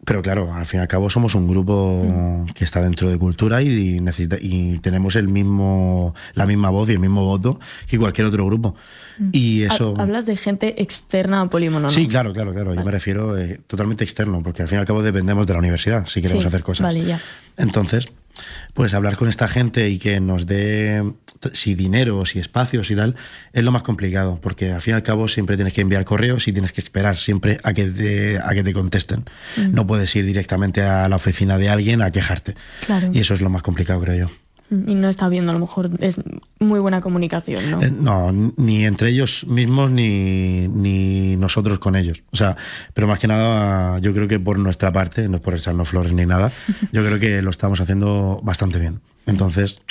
[0.04, 3.62] Pero claro, al fin y al cabo somos un grupo que está dentro de cultura
[3.62, 8.26] y, necesita, y tenemos el mismo, la misma voz y el mismo voto que cualquier
[8.28, 8.76] otro grupo.
[9.32, 9.94] Y eso...
[9.98, 11.90] Ha- Hablas de gente externa a Polímono, ¿no?
[11.90, 12.74] Sí, claro, claro, claro.
[12.74, 15.60] Yo me refiero eh, totalmente externo, porque al fin y al cabo dependemos de la
[15.60, 16.86] universidad si queremos Sí, hacer cosas.
[16.88, 17.20] vale, ya.
[17.58, 18.08] Entonces,
[18.74, 21.04] pues hablar con esta gente y que nos dé
[21.54, 23.15] si dinero o si espacios y tal,
[23.54, 26.48] es lo más complicado, porque al fin y al cabo siempre tienes que enviar correos
[26.48, 29.26] y tienes que esperar siempre a que te, a que te contesten.
[29.58, 29.74] Mm.
[29.74, 32.56] No puedes ir directamente a la oficina de alguien a quejarte.
[32.86, 33.10] Claro.
[33.13, 34.40] Y eso es lo más complicado, creo yo.
[34.71, 36.21] Y no está viendo, a lo mejor es
[36.60, 37.81] muy buena comunicación, ¿no?
[37.81, 42.23] Eh, No, ni entre ellos mismos ni, ni nosotros con ellos.
[42.31, 42.55] O sea,
[42.93, 46.13] pero más que nada, yo creo que por nuestra parte, no es por echarnos flores
[46.13, 46.51] ni nada,
[46.93, 49.01] yo creo que lo estamos haciendo bastante bien.
[49.25, 49.81] Entonces,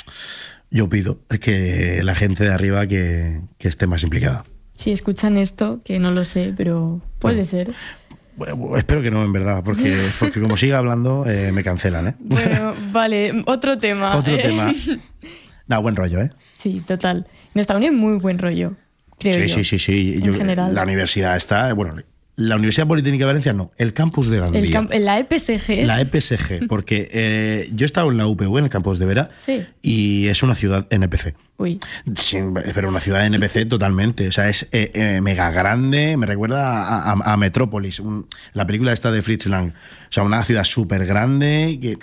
[0.71, 4.45] yo pido que la gente de arriba que, que esté más implicada.
[4.73, 7.49] Si escuchan esto, que no lo sé, pero puede Bueno.
[7.49, 7.71] ser.
[8.41, 12.15] Bueno, espero que no, en verdad, porque, porque como siga hablando, eh, me cancelan, ¿eh?
[12.19, 14.15] Bueno, vale, otro tema.
[14.17, 14.39] Otro eh.
[14.39, 14.73] tema.
[15.67, 16.31] No, buen rollo, ¿eh?
[16.57, 17.27] Sí, total.
[17.53, 18.73] En esta unión muy buen rollo,
[19.19, 19.47] creo Sí, yo.
[19.55, 20.13] sí, sí, sí.
[20.15, 20.73] En Yo- general.
[20.73, 21.95] La universidad está, bueno,
[22.35, 24.71] la Universidad Politécnica de Valencia no, el campus de Gandía.
[24.71, 25.85] Camp- la EPSG.
[25.85, 29.29] La EPSG, porque eh, yo he estado en la UPV, en el campus de Vera,
[29.37, 29.63] Sí.
[29.83, 31.35] y es una ciudad NPC.
[31.61, 31.79] Uy,
[32.15, 32.37] Sí,
[32.73, 34.27] pero una ciudad NPC totalmente.
[34.27, 38.65] O sea, es eh, eh, mega grande, me recuerda a, a- a Metrópolis, un- la
[38.65, 39.69] película esta de Fritz Lang.
[39.69, 41.97] O sea, una ciudad súper grande, que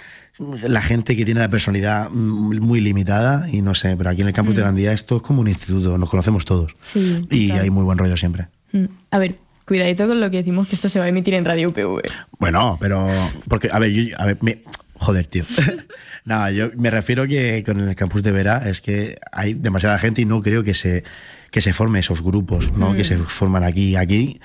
[0.68, 4.29] la gente que tiene la personalidad mm, muy limitada, y no sé, pero aquí en
[4.29, 6.73] el campus de Gandía esto es como un instituto, nos conocemos todos.
[6.73, 6.79] Mm.
[6.81, 8.47] Sí, Y hay muy buen rollo siempre.
[8.73, 8.85] Mm.
[9.11, 11.71] A ver, cuidadito con lo que decimos que esto se va a emitir en Radio
[11.71, 12.03] UPV.
[12.38, 13.09] Bueno, pero.
[13.49, 14.16] Porque, a ver, yo.
[14.18, 14.62] A ver, me-
[14.98, 15.44] joder, tío.
[16.24, 20.20] Nada, yo me refiero que con el campus de Vera es que hay demasiada gente
[20.22, 21.04] y no creo que se,
[21.50, 22.94] que se forme esos grupos, ¿no?
[22.94, 24.40] Que se forman aquí y aquí.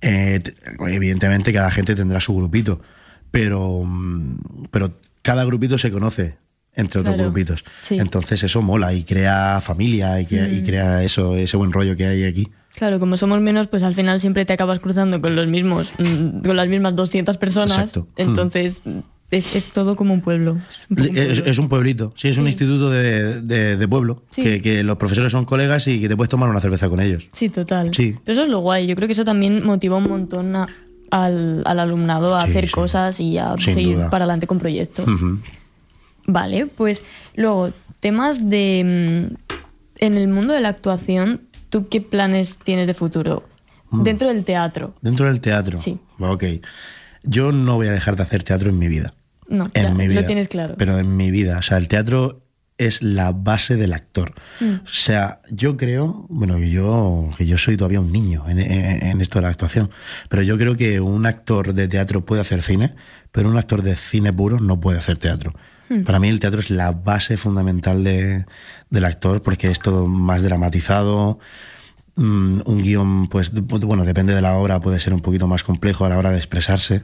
[0.00, 0.40] Eh,
[0.88, 2.80] evidentemente, cada gente tendrá su grupito,
[3.30, 4.92] pero, mm, pero
[5.22, 6.36] cada grupito se conoce
[6.74, 7.64] entre otros Claro, grupitos.
[7.80, 7.98] sí.
[7.98, 12.06] Entonces eso mola y crea familia y, que- y crea eso, ese buen rollo que
[12.06, 12.48] hay aquí.
[12.76, 16.42] Claro, como somos menos, pues al final siempre te acabas cruzando con los mismos, mm,
[16.46, 17.72] con las mismas 200 personas.
[17.76, 18.06] Exacto.
[18.16, 18.82] Entonces,
[19.30, 20.58] es, es todo como un pueblo.
[20.68, 24.42] Es un Es, es pueblito, sí, es un instituto de, de- de pueblo, Sí.
[24.42, 27.28] que, que los profesores son colegas y que te puedes tomar una cerveza con ellos.
[27.32, 27.92] Sí, total.
[27.94, 28.16] Sí.
[28.24, 28.86] Pero eso es lo guay.
[28.86, 30.68] Yo creo que eso también motiva un montón a-
[31.10, 32.72] al, al alumnado a Sí, hacer sí.
[32.72, 34.10] cosas y a Sin seguir duda.
[34.10, 35.06] para adelante con proyectos.
[36.26, 37.04] Vale, pues
[37.36, 39.28] luego, temas de...
[39.30, 39.54] mm,
[40.00, 43.42] En el mundo de la actuación, ¿tú qué planes tienes de futuro?
[43.90, 44.02] Mm.
[44.02, 44.94] Dentro del teatro.
[45.00, 45.78] Dentro del teatro.
[45.78, 45.98] Sí.
[46.18, 46.44] Ok.
[47.24, 49.14] Yo no voy a dejar de hacer teatro en mi vida.
[49.48, 50.20] No, En ya, mi vida.
[50.20, 50.74] lo tienes claro.
[50.78, 51.58] Pero en mi vida.
[51.58, 52.44] O sea, el teatro
[52.76, 54.34] es la base del actor.
[54.60, 54.74] Mm.
[54.84, 59.04] O sea, yo creo, bueno, que yo, que yo soy todavía un niño en, en-
[59.06, 59.90] en esto de la actuación,
[60.28, 62.94] pero yo creo que un actor de teatro puede hacer cine,
[63.32, 65.54] pero un actor de cine puro no puede hacer teatro.
[65.88, 66.02] Hmm.
[66.04, 68.44] Para mí el teatro es la base fundamental de-
[68.90, 71.38] del actor porque es todo más dramatizado,
[72.20, 76.04] Mm, un guion, pues bueno, depende de la obra, puede ser un poquito más complejo
[76.04, 77.02] a la hora de expresarse.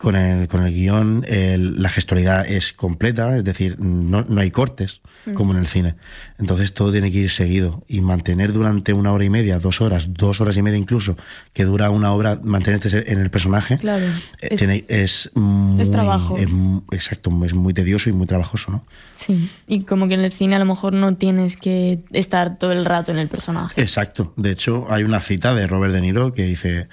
[0.00, 4.50] Con el, con el guion, el- la gestualidad es completa, es decir, no, no hay
[4.50, 5.02] cortes
[5.34, 5.96] como en el cine.
[6.38, 10.08] Entonces todo tiene que ir seguido y mantener durante una hora y media, dos horas,
[10.14, 11.18] dos horas y media incluso,
[11.52, 16.38] que dura una obra, mantenerte en el personaje, Claro, eh, es- tiene- es, muy, trabajo.
[16.38, 16.48] es
[16.92, 18.86] exacto, es muy tedioso y muy trabajoso, ¿no?
[19.14, 22.72] Sí, y como que en el cine a lo mejor no tienes que estar todo
[22.72, 23.78] el rato en el personaje.
[23.82, 24.32] Exacto.
[24.38, 26.88] De hecho, hay una cita de Robert De Niro que dice,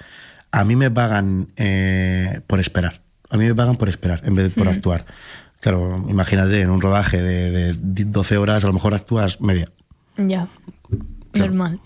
[0.52, 3.00] a mí me pagan eh, por esperar.
[3.30, 5.04] A mí me pagan por esperar en vez de por actuar.
[5.60, 9.68] Claro, imagínate, en un rodaje de, de 12 horas a lo mejor actúas media.
[10.16, 10.48] Ya,
[11.34, 11.80] normal.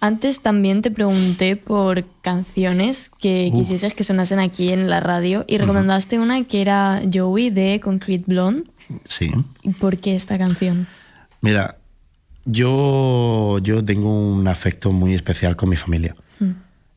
[0.00, 3.56] Antes también te pregunté por canciones que Uh.
[3.58, 8.24] quisieses que sonasen aquí en la radio y recomendaste una que era Joey de Concrete
[8.26, 8.64] Blonde.
[9.06, 9.30] Sí.
[9.62, 10.86] ¿Y ¿Por qué esta canción?
[11.40, 11.78] Mira,
[12.44, 16.14] yo, yo tengo un afecto muy especial con mi familia.
[16.40, 16.50] Mm.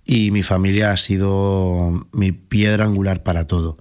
[0.08, 3.78] Y mi familia ha sido mi piedra angular para todo,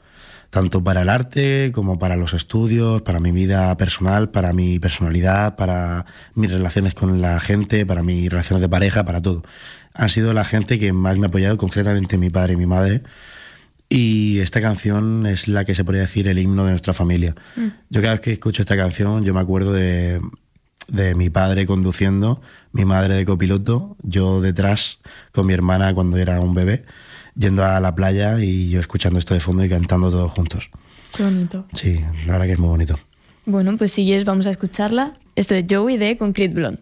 [0.51, 5.55] tanto para el arte como para los estudios, para mi vida personal, para mi personalidad,
[5.55, 9.45] para mis relaciones con la gente, para mis relaciones de pareja, para todo.
[9.95, 13.03] Han sido la gente que más me ha apoyado, concretamente mi padre y mi madre.
[13.89, 17.37] Y esta canción es la que se podría decir el himno de nuestra familia.
[17.55, 17.69] Mm.
[17.89, 20.21] Yo cada vez que escucho esta canción, yo me acuerdo de,
[20.89, 22.41] de mi padre conduciendo,
[22.73, 25.01] mi madre de copiloto, yo detrás
[25.33, 26.85] con mi hermana cuando era un bebé,
[27.35, 30.71] yendo a la playa y yo escuchando esto de fondo y cantando todos juntos.
[31.17, 31.67] Qué bonito.
[31.73, 32.99] Sí, la verdad que es muy bonito.
[33.47, 35.15] Bueno, pues si quieres vamos a escucharla.
[35.37, 36.81] Esto es Joey de Concrete Blonde.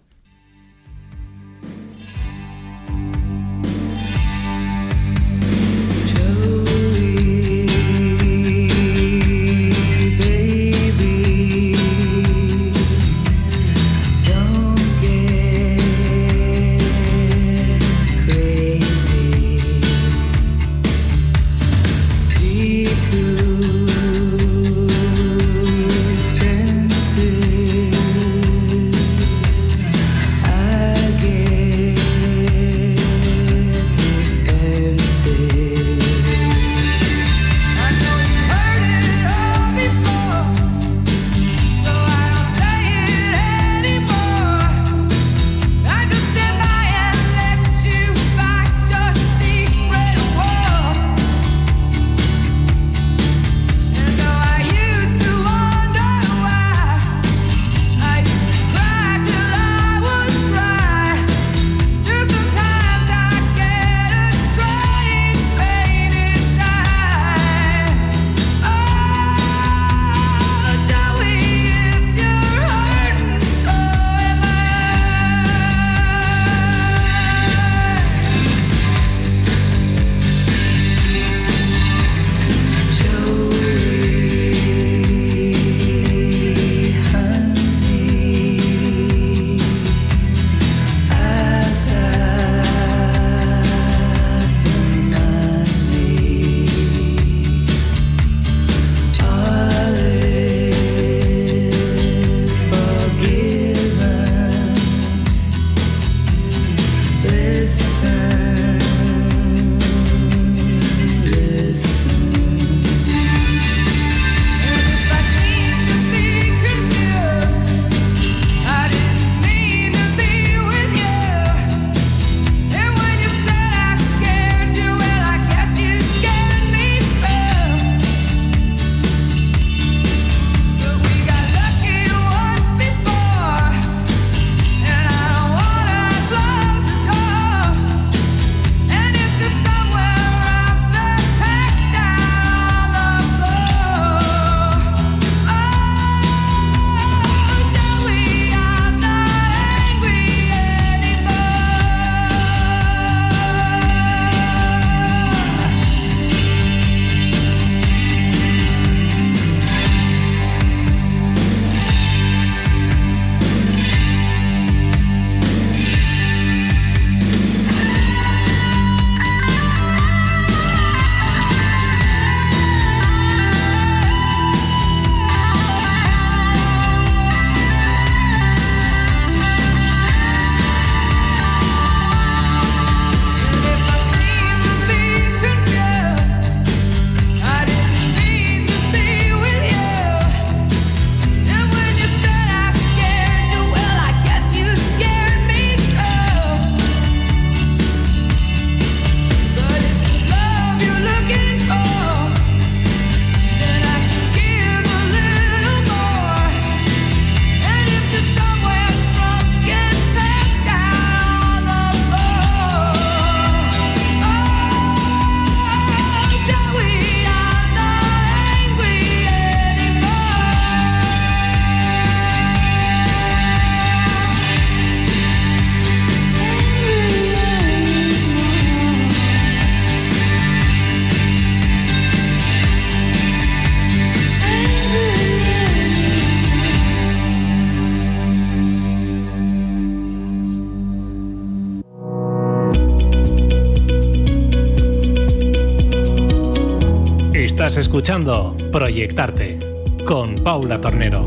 [247.77, 249.59] Escuchando Proyectarte
[250.07, 251.25] con Paula Tornero.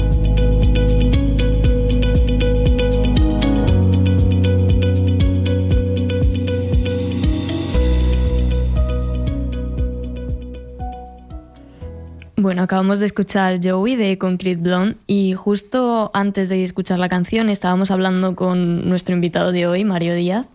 [12.38, 17.50] Bueno, acabamos de escuchar Joey de Concrete Blonde y justo antes de escuchar la canción
[17.50, 20.48] estábamos hablando con nuestro invitado de hoy, Mario Díaz,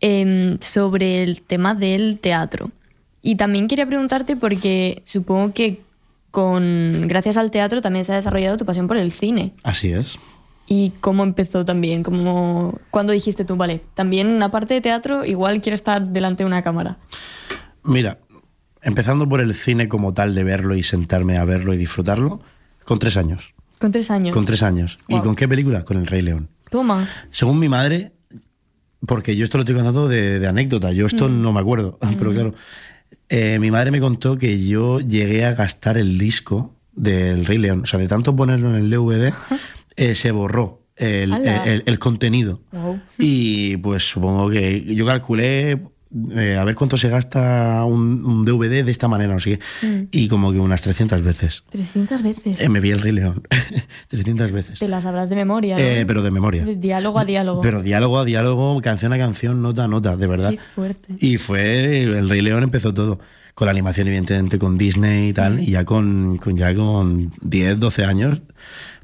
[0.00, 2.70] em, sobre el tema del teatro.
[3.26, 5.82] Y también quería preguntarte porque supongo que
[6.30, 9.52] con gracias al teatro también se ha desarrollado tu pasión por el cine.
[9.64, 10.16] Así es.
[10.68, 12.04] ¿Y cómo empezó también?
[12.04, 16.62] ¿Cómo, ¿Cuándo dijiste tú, vale, también aparte de teatro, igual quiero estar delante de una
[16.62, 16.98] cámara?
[17.82, 18.20] Mira,
[18.80, 22.40] empezando por el cine como tal, de verlo y sentarme a verlo y disfrutarlo,
[22.84, 23.54] con tres años.
[23.80, 24.36] Con tres años.
[24.36, 25.00] Con tres años.
[25.08, 25.84] ¿Y con qué película?
[25.84, 26.48] Con El Rey León.
[26.70, 27.08] Toma.
[27.32, 28.12] Según mi madre,
[29.04, 32.32] porque yo esto lo estoy contando de, de anécdota, yo esto no me acuerdo, pero
[32.32, 32.54] claro,
[33.28, 37.82] eh, mi madre me contó que yo llegué a gastar el disco del Rey León,
[37.82, 39.32] o sea, de tanto ponerlo en el DVD,
[39.96, 41.64] eh, se borró el, ¡Hala!
[41.64, 42.60] el- el contenido.
[42.72, 43.00] Wow.
[43.18, 45.78] Y pues supongo que yo calculé
[46.36, 50.08] eh, a ver cuánto se gasta un, un DVD de esta manera, no sé qué,
[50.10, 51.64] y como que unas 300 veces.
[51.70, 52.60] 300 veces.
[52.60, 53.42] Eh, me vi el Rey León
[54.08, 54.78] 300 veces.
[54.78, 55.76] Te las sabrás de memoria.
[55.76, 55.82] ¿no?
[55.82, 56.64] Eh, pero de memoria.
[56.64, 57.60] Diálogo a diálogo.
[57.60, 60.50] Pero diálogo a diálogo, canción a canción, nota a nota, de verdad.
[60.50, 61.14] Qué fuerte.
[61.18, 63.18] Y fue El Rey León empezó todo.
[63.54, 65.60] Con la animación, evidentemente, con Disney y tal.
[65.60, 68.42] Y ya con, con- ya con 10, 12 años,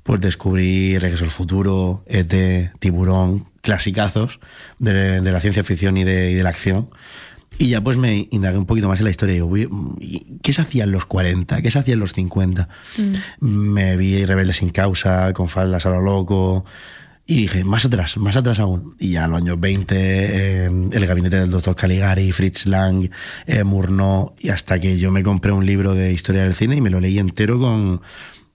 [0.02, 4.40] pues descubrí Regreso al Futuro, ET, Tiburón, clasicazos
[4.78, 6.90] de, de la ciencia ficción y de, y de la acción.
[7.58, 9.34] Y ya pues me indagué un poquito más en la historia.
[9.34, 9.68] Digo, "Uy,
[10.00, 11.62] ¿y ¿qué se hacía en los 40?
[11.62, 12.68] ¿Qué se hacía en los 50?
[13.40, 16.64] Me vi Rebelde sin causa, con faldas a lo loco.
[17.24, 18.96] Y dije, más atrás, más atrás aún.
[18.98, 23.08] Y ya en los años 20, eh, el gabinete del doctor Caligari, Fritz Lang,
[23.46, 26.80] eh, Murnau, y hasta que yo me compré un libro de historia del cine y
[26.80, 28.00] me lo leí entero con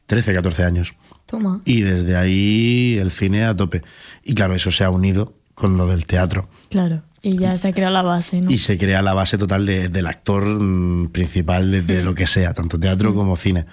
[0.07, 0.93] 13, 14 años.
[1.27, 1.61] Toma.
[1.65, 3.83] Y desde ahí el cine a tope.
[4.23, 6.49] Y claro, eso se ha unido con lo del teatro.
[6.69, 7.03] Claro.
[7.21, 8.49] Y ya se ha creado la base, ¿no?
[8.49, 12.25] Y se crea la base total de- del actor mm, principal de, de lo que
[12.27, 13.65] sea, tanto teatro como cine.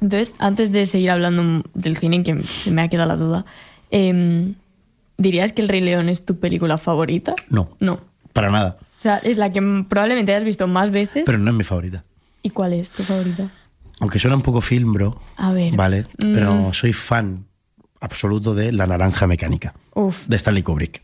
[0.00, 3.44] Entonces, antes de seguir hablando del cine, que se me ha quedado la duda,
[3.90, 4.54] em,
[5.16, 7.34] ¿dirías que El Rey León es tu película favorita?
[7.48, 8.00] No, No.
[8.32, 8.76] para nada.
[8.98, 11.24] O sea, es la que probablemente hayas visto más veces.
[11.26, 12.04] Pero no es mi favorita.
[12.42, 13.50] ¿Y cuál es tu favorita?
[14.00, 15.20] Aunque suena un poco film, bro.
[15.36, 15.74] A ver.
[15.76, 16.34] Vale, Mm.
[16.34, 17.46] pero soy fan
[18.00, 21.02] absoluto de La Naranja Mecánica, Uf, de Stanley Kubrick.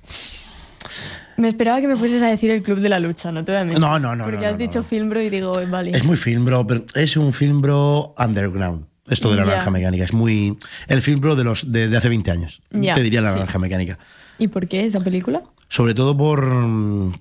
[1.37, 3.61] me esperaba que me fueses a decir El Club de la Lucha, no te voy
[3.61, 3.81] a mentir.
[3.81, 4.85] No, no, no, Porque no, has no, dicho no.
[4.85, 5.93] film, bro, y digo, vale.
[5.93, 8.87] Es muy film, bro, pero es un film, bro, underground.
[9.09, 9.45] Esto de La.
[9.47, 10.05] Naranja Mecánica.
[10.05, 10.57] Es muy.
[10.87, 12.61] El film, bro, de, los, de, de hace 20 años.
[12.71, 13.39] Ya, Te diría La sí.
[13.39, 13.99] Naranja Mecánica.
[14.39, 15.43] ¿Y por qué esa película?
[15.69, 16.45] Sobre todo por,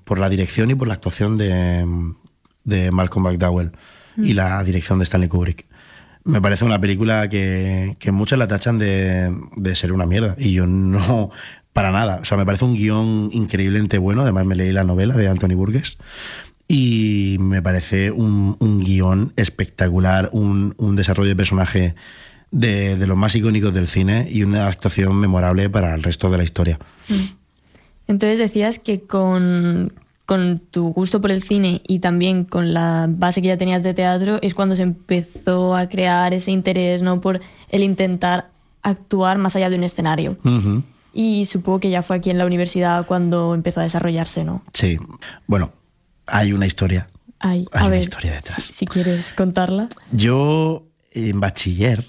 [0.04, 1.86] por la dirección y por la actuación de,
[2.64, 3.72] de Malcolm McDowell
[4.24, 5.66] y la dirección de Stanley Kubrick.
[6.24, 10.54] Me parece una película que, que muchos la tachan de, de ser una mierda y
[10.54, 11.32] yo no,
[11.74, 12.20] para nada.
[12.22, 14.22] O sea, me parece un guion increíblemente bueno.
[14.22, 15.98] Además, me leí la novela de Anthony Burgess
[16.68, 21.96] y me parece un, un guion espectacular, un, un desarrollo de personaje
[22.52, 26.38] de, de los más icónicos del cine y una actuación memorable para el resto de
[26.38, 26.80] la historia.
[28.08, 29.94] Entonces decías que con,
[30.30, 33.96] con tu gusto por el cine y también con la base que ya tenías de
[33.96, 37.20] teatro es cuando se empezó a crear ese interés ¿no?
[37.20, 38.52] por el intentar
[38.84, 40.38] actuar más allá de un escenario.
[41.14, 44.62] Y supongo que ya fue aquí en la universidad cuando empezó a desarrollarse, ¿no?
[44.72, 45.00] Sí,
[45.48, 45.72] bueno,
[46.28, 47.08] hay una historia.
[47.40, 48.62] Ay, Hay a una ver, historia detrás.
[48.62, 49.90] Si, si quieres contarla.
[50.12, 52.06] Yo en bachiller,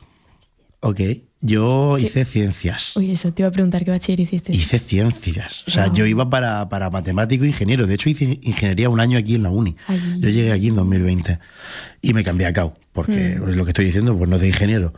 [0.81, 1.01] ok,
[1.41, 2.97] yo hice ciencias.
[2.97, 4.55] Uy, eso, te iba a preguntar qué bachiller hiciste.
[4.55, 5.65] Hice ciencias.
[5.67, 5.95] O sea, Wow.
[5.97, 7.87] yo iba para, para matemático e ingeniero.
[7.87, 9.77] De hecho, hice ingeniería un año aquí en la uni.
[10.19, 11.39] Yo llegué aquí en 2020
[12.03, 13.49] y me cambié a CAU, porque Hmm.
[13.51, 14.93] es lo que estoy diciendo, pues no es de ingeniero.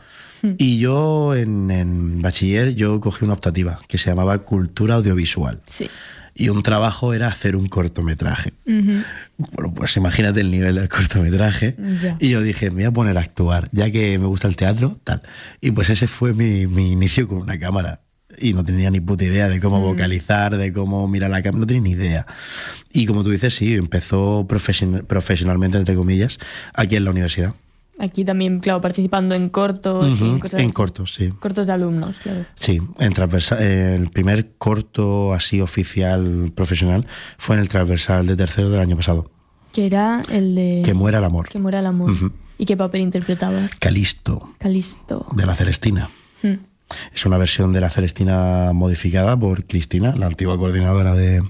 [0.57, 5.61] Y yo en, en bachiller yo cogí una optativa que se llamaba Cultura Audiovisual.
[5.65, 5.89] Sí.
[6.35, 8.51] Y un trabajo era hacer un cortometraje.
[8.65, 9.03] Ujú.
[9.53, 11.75] Bueno, pues imagínate el nivel del cortometraje.
[12.01, 12.17] Ya.
[12.19, 14.97] Y yo dije, me voy a poner a actuar, ya que me gusta el teatro,
[15.03, 15.21] tal.
[15.61, 18.01] Y pues ese fue mi, mi inicio con una cámara.
[18.39, 21.67] Y no tenía ni puta idea de cómo vocalizar, de cómo mirar la cámara, no
[21.67, 22.25] tenía ni idea.
[22.91, 26.39] Y como tú dices, sí, empezó profesion- profesionalmente, entre comillas,
[26.73, 27.53] aquí en la universidad.
[27.99, 30.73] Aquí también, claro, participando en cortos y en Ujú, cosas en así.
[30.73, 31.29] cortos, sí.
[31.39, 32.43] Cortos de alumnos, claro.
[32.55, 37.05] Sí, en transversal, eh, el primer corto así oficial profesional
[37.37, 39.29] fue en el transversal de tercero del año pasado.
[39.73, 40.81] Que era el de...
[40.85, 41.49] Que muera el amor.
[41.49, 42.11] Que muera el amor.
[42.11, 42.31] Ujú.
[42.57, 43.75] ¿Y qué papel interpretabas?
[43.75, 45.25] Calisto, Calisto.
[45.33, 46.09] de la Celestina.
[46.41, 46.57] Hmm.
[47.13, 51.41] Es una versión de la Celestina modificada por Cristina, la antigua coordinadora de,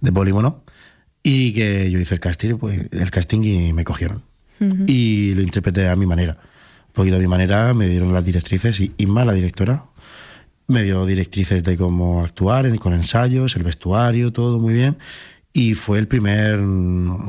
[0.00, 0.64] de Polímono.
[1.22, 4.22] Y que yo hice el casting, pues, el casting y me cogieron.
[4.60, 4.84] Ujú.
[4.88, 6.38] Y lo interpreté a mi manera.
[6.88, 9.84] Un poquito a mi manera, me dieron las directrices y Inma, la directora,
[10.66, 14.98] me dio directrices de cómo actuar, con ensayos, el vestuario, todo muy bien.
[15.52, 16.58] Y fue el primer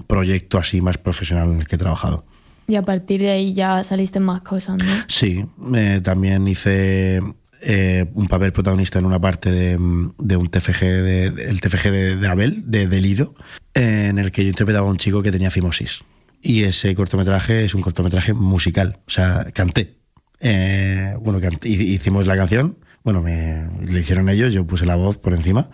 [0.07, 2.25] proyecto así más profesional en el que he trabajado.
[2.67, 4.85] Y a partir de ahí ya saliste en más cosas, ¿no?
[5.07, 5.45] Sí,
[5.75, 7.21] eh, también hice
[7.61, 9.77] eh, un papel protagonista en una parte de,
[10.17, 13.35] de un TFG, de, el TFG de, de Abel, de Deliro,
[13.73, 16.03] en el que yo interpretaba a un chico que tenía fimosis.
[16.41, 19.97] Y ese cortometraje es un cortometraje musical, o sea, canté.
[20.39, 24.95] Eh, bueno, canté- hi- hicimos la canción, bueno, me, le hicieron ellos, yo puse la
[24.95, 25.69] voz por encima.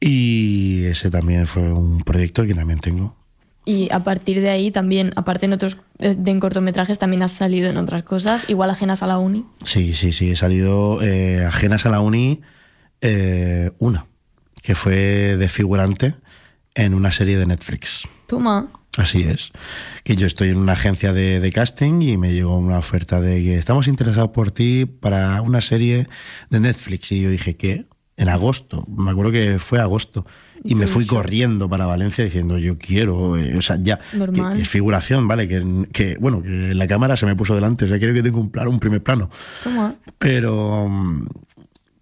[0.00, 3.16] Y ese también fue un proyecto que también tengo.
[3.64, 7.32] Y a partir de ahí también, aparte en otros eh, de en cortometrajes, también has
[7.32, 9.44] salido en otras cosas, igual ajenas a la uni.
[9.62, 10.30] Sí, sí, sí.
[10.30, 12.40] He salido eh, ajenas a la uni
[13.02, 14.06] eh, una,
[14.62, 16.14] que fue de figurante
[16.74, 18.08] en una serie de Netflix.
[18.26, 18.70] Toma.
[18.96, 19.52] Así es.
[20.02, 23.42] Que yo estoy en una agencia de, de casting y me llegó una oferta de
[23.42, 26.08] que estamos interesados por ti para una serie
[26.48, 27.12] de Netflix.
[27.12, 27.84] Y yo dije, ¿qué?
[28.18, 28.84] En agosto.
[28.94, 30.26] Me acuerdo que fue agosto.
[30.64, 34.00] Y me fui corriendo para Valencia diciendo, yo quiero, eh, o sea, ya,
[34.34, 35.46] que, es figuración, ¿vale?
[35.46, 38.40] Que, que, bueno, que la cámara se me puso delante, o sea, creo que tengo
[38.40, 39.30] un plano, un primer plano.
[39.62, 39.94] Toma.
[40.18, 40.90] Pero,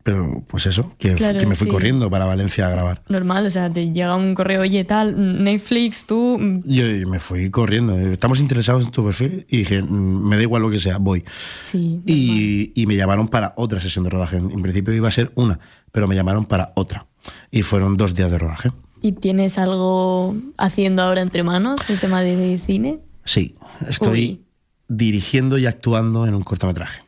[0.03, 1.73] pero pues eso, que, Claro, que me fui sí.
[1.73, 3.03] corriendo para Valencia a grabar.
[3.09, 6.39] Normal, o sea, te llega un correo, oye, tal, Netflix, tú.
[6.41, 7.99] mm, Yo me fui corriendo.
[7.99, 11.25] Estamos interesados en tu perfil y dije, "Mm, me da igual lo que sea, voy.
[11.67, 12.01] Sí.
[12.07, 14.37] Y, y me llamaron para otra sesión de rodaje.
[14.37, 15.59] En principio iba a ser una,
[15.97, 17.07] pero me llamaron para otra.
[17.51, 18.71] Y fueron dos días de rodaje.
[19.01, 22.99] ¿Y tienes algo haciendo ahora entre manos, el tema de cine?
[23.25, 23.55] Sí,
[23.89, 24.41] estoy Uy.
[24.89, 27.03] dirigiendo y actuando en un cortometraje.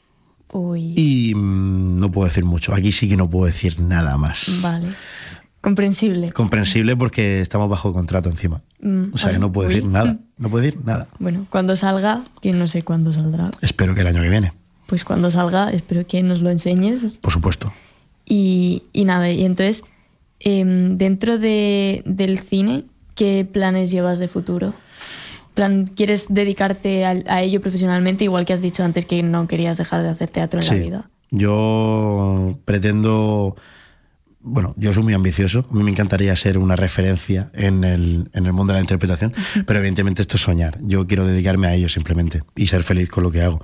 [0.55, 0.95] Uy.
[0.97, 2.72] Y mm, no puedo decir mucho.
[2.72, 4.59] Aquí sí que no puedo decir nada más.
[4.62, 4.89] Vale.
[5.61, 6.32] Comprensible.
[6.32, 8.62] Comprensible porque estamos bajo contrato encima.
[8.80, 9.74] Mm, O sea que no puedo uy.
[9.74, 10.16] decir nada.
[10.39, 11.09] No puedo decir nada.
[11.18, 14.55] Bueno, cuando salga, que no sé cuándo saldrá, Espero que el año que viene,
[14.86, 17.03] pues cuando salga, espero que nos lo enseñes.
[17.20, 17.70] por supuesto.
[18.29, 19.85] Y, y nada, y entonces,
[20.41, 24.74] em, dentro de, del cine, ¿qué planes llevas de futuro?
[25.55, 29.79] Plan, ¿Quieres dedicarte al- a, ello profesionalmente, igual que has dicho antes que no querías
[29.79, 31.11] dejar de hacer teatro en la vida?
[31.31, 33.57] Yo pretendo.
[34.41, 35.66] Bueno, yo soy muy ambicioso.
[35.70, 39.33] A mí me encantaría ser una referencia en el, en el mundo de la interpretación,
[39.66, 40.79] pero evidentemente esto es soñar.
[40.83, 43.61] Yo quiero dedicarme a ello simplemente y ser feliz con lo que hago.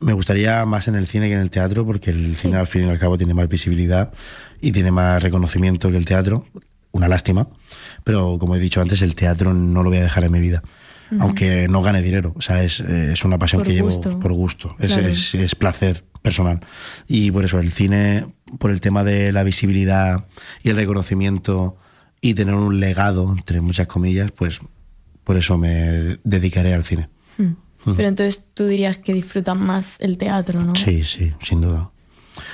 [0.00, 2.86] Me gustaría más en el cine que en el teatro, porque el cine al fin
[2.86, 4.12] y al cabo tiene más visibilidad
[4.60, 6.46] y tiene más reconocimiento que el teatro.
[6.92, 7.48] Una lástima,
[8.04, 10.62] pero como he dicho antes, el teatro no lo voy a dejar en mi vida.
[11.20, 14.08] Aunque no gane dinero, o sea, es, es una pasión Por que gusto.
[14.08, 15.08] llevo por gusto, es, Claro.
[15.08, 16.60] es- es placer personal.
[17.06, 18.26] Y por eso el cine,
[18.58, 20.26] por el tema de la visibilidad
[20.64, 21.76] y el reconocimiento
[22.20, 24.58] y tener un legado, entre muchas comillas, pues
[25.22, 27.08] por eso me dedicaré al cine.
[27.94, 30.74] Pero entonces tú dirías que disfrutas más el teatro, ¿no?
[30.74, 31.90] Sí, sí, sin duda.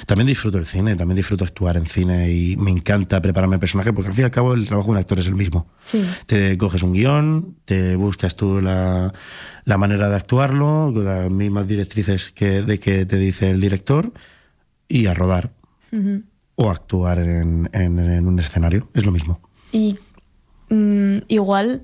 [0.06, 3.92] También disfruto el cine, también disfruto actuar en cine y me encanta prepararme el personaje
[3.92, 5.66] porque al fin y al cabo el trabajo de un actor es el mismo.
[5.84, 6.04] Sí.
[6.26, 9.12] Te coges un guion, te buscas tú la,
[9.64, 14.12] la manera de actuarlo, con las mismas directrices que, de que te dice el director
[14.86, 15.52] y a rodar
[16.54, 18.88] o actuar en, en- en un escenario.
[18.94, 19.40] Es lo mismo.
[19.72, 19.98] Y
[20.68, 21.82] mm, igual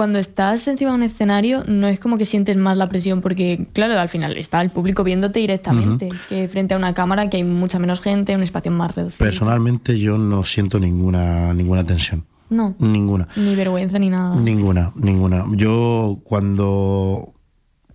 [0.00, 3.66] cuando estás encima de un escenario no es como que sientes más la presión porque
[3.74, 7.44] claro, al final está el público viéndote directamente que frente a una cámara que hay
[7.44, 9.18] mucha menos gente, un espacio más reducido.
[9.26, 12.24] Personalmente yo no siento ninguna, ninguna tensión.
[12.48, 13.28] No, Ninguna.
[13.36, 14.34] ni vergüenza ni nada.
[14.36, 15.44] Ninguna, ninguna.
[15.52, 17.34] Yo cuando,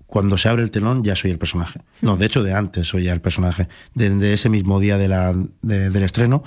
[0.05, 1.81] cuando se abre el telón ya soy el personaje.
[2.03, 3.67] No, de hecho de antes soy ya el personaje.
[3.95, 5.33] De, de ese mismo día de la,
[5.63, 6.43] de- del estreno,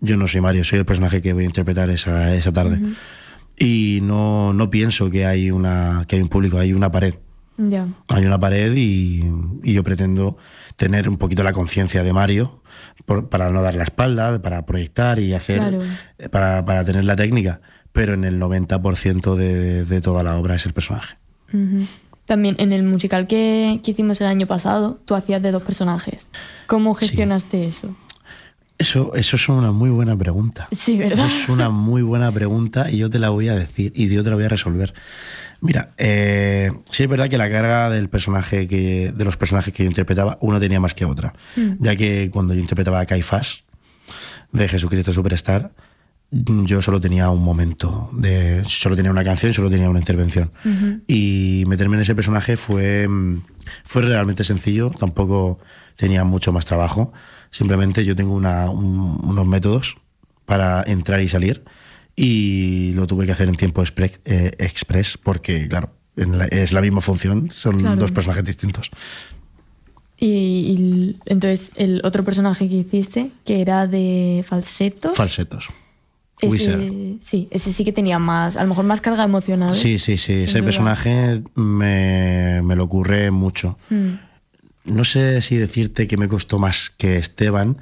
[0.00, 2.80] yo no soy Mario, soy el personaje que voy a interpretar esa, esa tarde.
[3.62, 7.14] Y no, no pienso que hay, una, que hay un público, hay una pared.
[7.58, 7.86] Ya.
[8.08, 9.22] Hay una pared y,
[9.62, 10.36] y yo pretendo
[10.76, 12.62] tener un poquito la conciencia de Mario
[13.04, 15.82] por- para no dar la espalda, para proyectar y hacer, Claro.
[16.18, 17.60] eh, para, para tener la técnica,
[17.92, 21.16] pero en el 90% de, de toda la obra es el personaje.
[22.24, 26.28] También en el musical que, que hicimos el año pasado, tú hacías de dos personajes.
[26.66, 27.94] ¿Cómo gestionaste eso?
[28.78, 30.68] Eso, eso es una muy buena pregunta.
[30.76, 31.26] Sí, ¿verdad?
[31.26, 34.30] Es una muy buena pregunta y yo te la voy a decir y yo te
[34.30, 34.92] la voy a resolver.
[35.60, 39.84] Mira, eh, sí es verdad que la carga del personaje que, de los personajes que
[39.84, 41.32] yo interpretaba, uno tenía más que otra.
[41.78, 43.64] Ya que cuando yo interpretaba a Caifás
[44.50, 45.72] de Jesucristo Superstar,
[46.32, 50.50] yo solo tenía un momento, de, solo tenía una canción y solo tenía una intervención.
[51.06, 53.06] Y meterme en ese personaje fue,
[53.84, 55.60] fue realmente sencillo, tampoco
[55.94, 57.12] tenía mucho más trabajo.
[57.52, 59.94] Simplemente yo tengo una- un- unos métodos
[60.46, 61.62] para entrar y salir
[62.16, 66.72] y lo tuve que hacer en tiempo expre- eh, express porque, claro, en la- es
[66.72, 67.96] la misma función, son Claro.
[67.96, 68.90] dos personajes distintos.
[70.18, 75.68] Y, y entonces el otro personaje que hiciste, que era de falsetos, Falsetos.
[76.40, 79.76] Ese, sí, ese sí que tenía más, a lo mejor más carga emocional.
[79.76, 80.32] Sí, sí, sí.
[80.32, 80.64] Ese duda.
[80.64, 83.78] personaje me, me lo ocurre mucho.
[83.90, 84.14] Mm.
[84.84, 87.76] No sé si decirte que me costó más que Esteban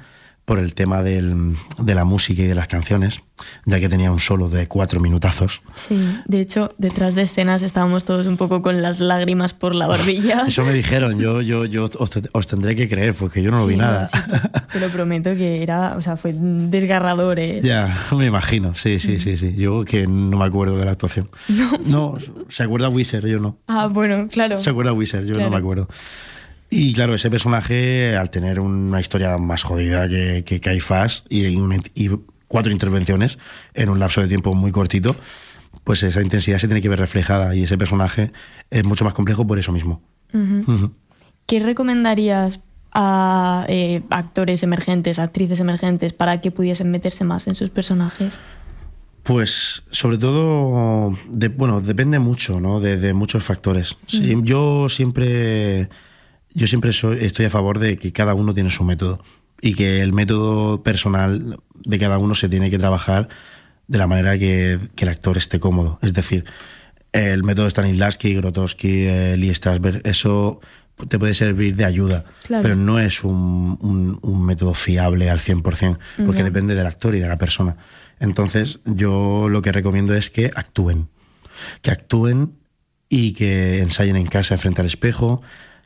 [0.45, 3.21] por el tema del- de la música y de las canciones,
[3.65, 5.61] ya que tenía un solo de cuatro minutazos.
[5.75, 9.87] Sí, de hecho, detrás de escenas estábamos todos un poco con las lágrimas por la
[9.87, 10.41] barbilla.
[10.47, 13.67] Eso me dijeron, yo, yo, yo os, os tendré que creer porque yo no lo
[13.67, 14.07] vi Sí, nada.
[14.07, 17.39] sí, te- te lo prometo que era, o sea, fue desgarrador.
[17.39, 17.61] ¿eh?
[17.63, 19.55] Ya, me imagino, sí, sí, sí, sí.
[19.55, 21.29] Yo que no me acuerdo de la actuación.
[21.85, 22.17] No,
[22.49, 23.57] se acuerda Wizard, yo no.
[23.67, 24.59] Ah, bueno, claro.
[24.59, 25.49] Se acuerda Wizard, yo Claro.
[25.49, 25.87] no me acuerdo.
[26.73, 31.83] Y claro, ese personaje, al tener una historia más jodida que, que Caifás y, un-
[31.93, 32.09] y
[32.47, 33.37] cuatro intervenciones
[33.73, 35.15] en un lapso de tiempo muy cortito,
[35.83, 38.31] pues esa intensidad se tiene que ver reflejada y ese personaje
[38.69, 40.01] es mucho más complejo por eso mismo.
[41.45, 42.61] ¿Qué recomendarías
[42.93, 48.39] a eh, actores emergentes, actrices emergentes, para que pudiesen meterse más en sus personajes?
[49.23, 52.79] Pues sobre todo, de- bueno, depende mucho, ¿no?
[52.79, 53.97] De, de muchos factores.
[54.07, 55.89] Sí, Yo siempre,
[56.53, 59.23] yo siempre soy, estoy a favor de que cada uno tiene su método
[59.61, 63.27] y que el método personal de cada uno se tiene que trabajar
[63.87, 65.99] de la manera que, que el actor esté cómodo.
[66.01, 66.45] Es decir,
[67.11, 70.61] el método Stanislavski, Grotowski, eh, Lee Strasberg, eso
[71.09, 72.63] te puede servir de ayuda, Claro.
[72.63, 77.19] pero no es un, un- un método fiable al 100%, porque depende del actor y
[77.19, 77.75] de la persona.
[78.19, 81.09] Entonces, yo lo que recomiendo es que actúen,
[81.81, 82.53] que actúen
[83.09, 85.41] y que ensayen en casa frente al espejo,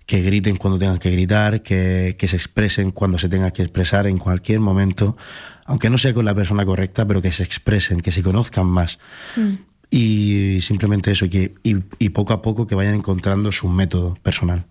[0.05, 4.07] que griten cuando tengan que gritar, que, que se expresen cuando se tenga que expresar
[4.07, 5.17] en cualquier momento,
[5.65, 8.99] aunque no sea con la persona correcta, pero que se expresen, que se conozcan más.
[9.89, 14.15] Y simplemente eso, y, que, y, y poco a poco que vayan encontrando su método
[14.21, 14.65] personal.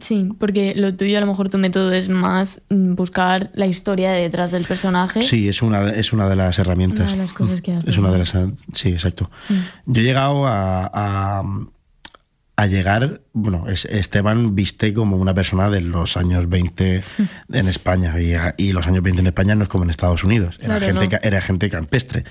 [0.00, 4.12] Sí, porque lo tuyo a lo mejor tu método es más mm, buscar la historia
[4.12, 5.22] detrás del personaje.
[5.22, 7.12] Sí, es una, es una de las herramientas.
[7.12, 8.34] Una de las cosas que haces, Es una de las.
[8.72, 9.30] Sí, exacto.
[9.86, 11.42] Yo he llegado a, a,
[12.62, 13.20] a llegar.
[13.32, 17.02] Bueno, es- Esteban viste como una persona de los años 20
[17.52, 18.14] en España.
[18.56, 20.56] Y, los años 20 en España no es como en Estados Unidos.
[20.60, 21.20] Era, Claro, gente, no.
[21.22, 22.24] era gente campestre.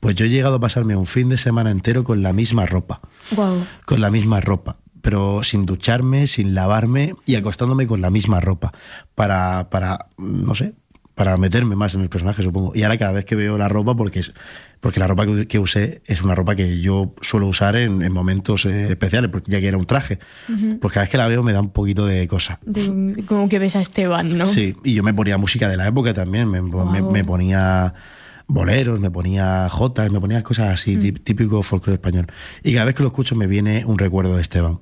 [0.00, 3.00] Pues yo he llegado a pasarme un fin de semana entero con la misma ropa.
[3.32, 3.64] Guau.
[3.84, 4.78] Con la misma ropa.
[5.00, 8.72] Pero sin ducharme, sin lavarme y acostándome con la misma ropa.
[9.16, 10.74] Para, para no sé,
[11.24, 12.72] para meterme más en el personaje, supongo.
[12.74, 14.32] Y ahora cada vez que veo la ropa, porque es
[14.80, 18.12] porque la ropa que, que usé es una ropa que yo suelo usar en, en
[18.12, 20.18] momentos eh, especiales, porque ya que era un traje.
[20.80, 22.58] Pues cada vez que la veo me da un poquito de cosa.
[22.66, 24.44] De- como que ves a Esteban, ¿no?
[24.44, 27.94] Sí, y yo me ponía música de la época también, me, me ponía
[28.48, 32.26] boleros, me ponía jotas, me ponía cosas así, tí- típico folclore español.
[32.64, 34.80] Y cada vez que lo escucho me viene un recuerdo de Esteban.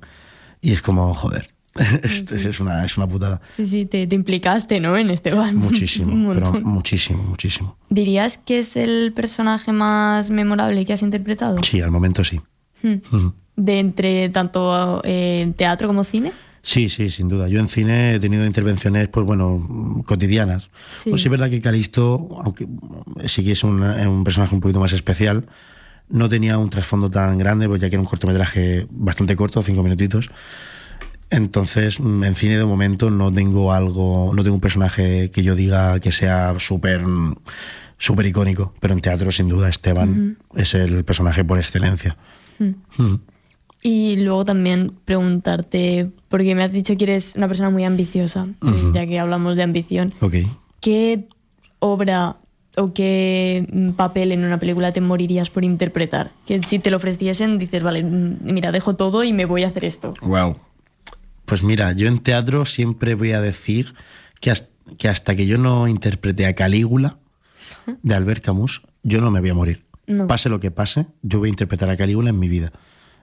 [0.61, 1.50] Y es como, joder,
[2.03, 3.41] esto es, una, es una putada.
[3.47, 4.97] Sí, sí, te, te implicaste, ¿no?
[4.97, 5.55] En Esteban.
[5.55, 7.77] Muchísimo, pero muchísimo, muchísimo.
[7.89, 11.61] ¿Dirías que es el personaje más memorable que has interpretado?
[11.63, 12.41] Sí, al momento sí.
[12.83, 13.29] Hmm.
[13.55, 16.33] De entre tanto eh, teatro como cine.
[16.63, 17.47] Sí, sí, sin duda.
[17.47, 20.69] Yo en cine he tenido intervenciones, pues bueno, cotidianas.
[20.95, 21.09] Sí.
[21.09, 22.67] Pues sí es verdad que Calisto, aunque
[23.25, 25.47] sí que es un, un personaje un poquito más especial,
[26.09, 29.81] no tenía un trasfondo tan grande, pues ya que era un cortometraje bastante corto, cinco
[29.81, 30.29] minutitos.
[31.31, 35.55] Entonces, mm, en cine de momento no tengo algo, no tengo un personaje que yo
[35.55, 37.35] diga que sea súper mm,
[37.97, 42.17] súper icónico, pero en teatro sin duda Esteban es el personaje por excelencia.
[42.59, 43.19] Ujú.
[43.83, 48.47] Y luego también preguntarte, porque me has dicho que eres una persona muy ambiciosa,
[48.93, 50.33] ya que hablamos de ambición, Ok.
[50.81, 51.27] ¿qué
[51.79, 52.37] obra
[52.75, 56.31] o qué mm, papel en una película te morirías por interpretar?
[56.47, 59.67] Que si te lo ofreciesen, dices, vale, mm, mira, dejo todo y me voy a
[59.67, 60.13] hacer esto.
[60.21, 60.57] Wow.
[61.51, 63.93] Pues mira, yo en teatro siempre voy a decir
[64.39, 67.17] que, has- que hasta que yo no interprete a Calígula
[68.03, 69.83] de Albert Camus, yo no me voy a morir.
[70.07, 70.27] No.
[70.27, 72.71] Pase lo que pase, yo voy a interpretar a Calígula en mi vida.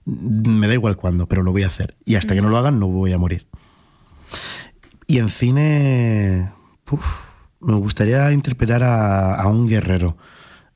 [0.04, 1.96] Me da igual cuándo, pero lo voy a hacer.
[2.04, 3.46] Y hasta que no lo hagan, no voy a morir.
[5.06, 6.52] Y en cine,
[6.90, 7.06] uf,
[7.60, 10.18] me gustaría interpretar a, a un guerrero.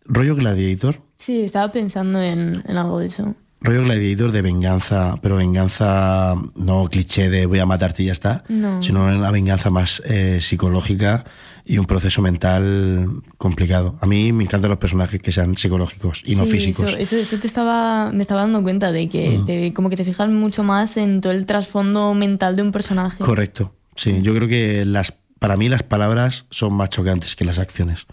[0.07, 1.03] Rollo Gladiator.
[1.18, 3.34] Sí, estaba pensando en, en algo de eso.
[3.64, 8.42] Rollo gladiator de venganza, pero venganza no cliché de voy a matarte y ya está,
[8.48, 8.82] No.
[8.82, 11.24] sino una venganza más eh, psicológica
[11.64, 13.08] y un proceso mental
[13.38, 13.96] complicado.
[14.00, 16.90] A mí me encantan los personajes que sean psicológicos y no Sí, físicos.
[16.90, 20.04] Eso, eso, eso te estaba, me estaba dando cuenta de que te- como que te
[20.04, 23.18] fijas mucho más en todo el trasfondo mental de un personaje.
[23.22, 23.74] Correcto.
[23.94, 28.06] Sí, yo creo que las, para mí las palabras son más chocantes que las acciones.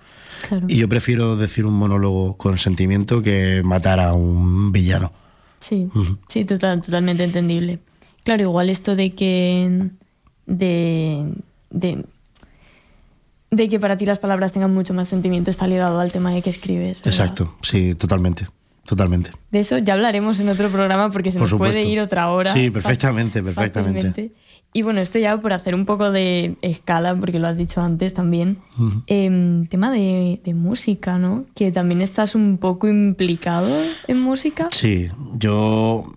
[0.47, 0.67] Claro.
[0.69, 5.11] Y yo prefiero decir un monólogo con sentimiento que matar a un villano.
[5.59, 5.89] Sí,
[6.27, 7.79] sí, total, totalmente entendible.
[8.23, 9.89] Claro, igual esto de que.
[10.45, 11.33] de.
[11.69, 12.05] de
[13.51, 16.41] de que para ti las palabras tengan mucho más sentimiento está ligado al tema de
[16.41, 16.99] que escribes.
[16.99, 17.07] ¿verdad?
[17.11, 18.47] Exacto, sí, totalmente.
[18.89, 19.29] Totalmente.
[19.51, 22.51] De eso ya hablaremos en otro programa porque se Por nos puede ir otra hora.
[22.51, 24.07] Sí, perfectamente, perfectamente.
[24.07, 24.35] fácilmente.
[24.73, 28.15] Y bueno, esto ya por hacer un poco de escala, porque lo has dicho antes
[28.15, 28.57] también.
[29.05, 31.45] Em, tema de, de música, ¿no?
[31.53, 33.69] Que también estás un poco implicado
[34.07, 34.69] en música.
[34.71, 36.11] Sí, yo,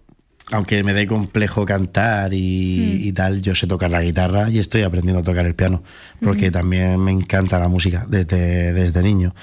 [0.50, 4.80] aunque me dé complejo cantar y, y tal, yo sé tocar la guitarra y estoy
[4.80, 5.82] aprendiendo a tocar el piano,
[6.22, 9.34] porque también me encanta la música desde, desde niño.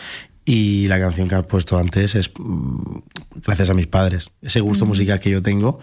[0.46, 2.98] Y la canción que has puesto antes es mm,
[3.46, 4.32] gracias a mis padres.
[4.42, 5.80] Ese gusto musical que yo tengo,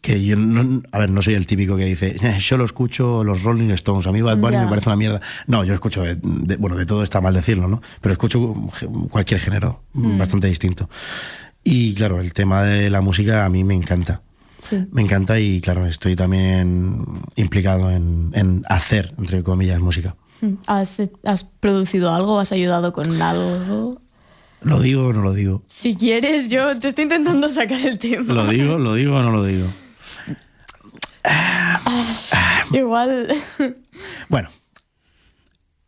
[0.00, 3.24] que yo no, a ver, no soy el típico que dice, "Eh, yo lo escucho
[3.24, 4.62] los Rolling Stones, a mí Bad Bunny Ya.
[4.64, 5.20] me parece una mierda.
[5.46, 7.82] No, yo escucho, de, de- bueno, de todo está mal decirlo, ¿no?
[8.00, 8.54] Pero escucho
[9.10, 10.88] cualquier género, bastante distinto.
[11.64, 14.22] Y claro, el tema de la música a mí me encanta.
[14.62, 14.86] Sí.
[14.92, 17.04] Me encanta y claro, estoy también
[17.36, 20.16] implicado en, en hacer, entre comillas, música.
[20.40, 20.54] Mm.
[20.66, 22.38] ¿Has, has producido algo?
[22.38, 24.00] ¿Has ayudado con algo?
[24.62, 25.62] ¿Lo digo o no lo digo?
[25.68, 28.32] Si quieres, yo te estoy intentando sacar el tema.
[28.34, 28.78] ¿Lo digo?
[28.78, 29.66] ¿Lo digo o no lo digo?
[32.72, 33.28] Igual.
[34.28, 34.48] Bueno,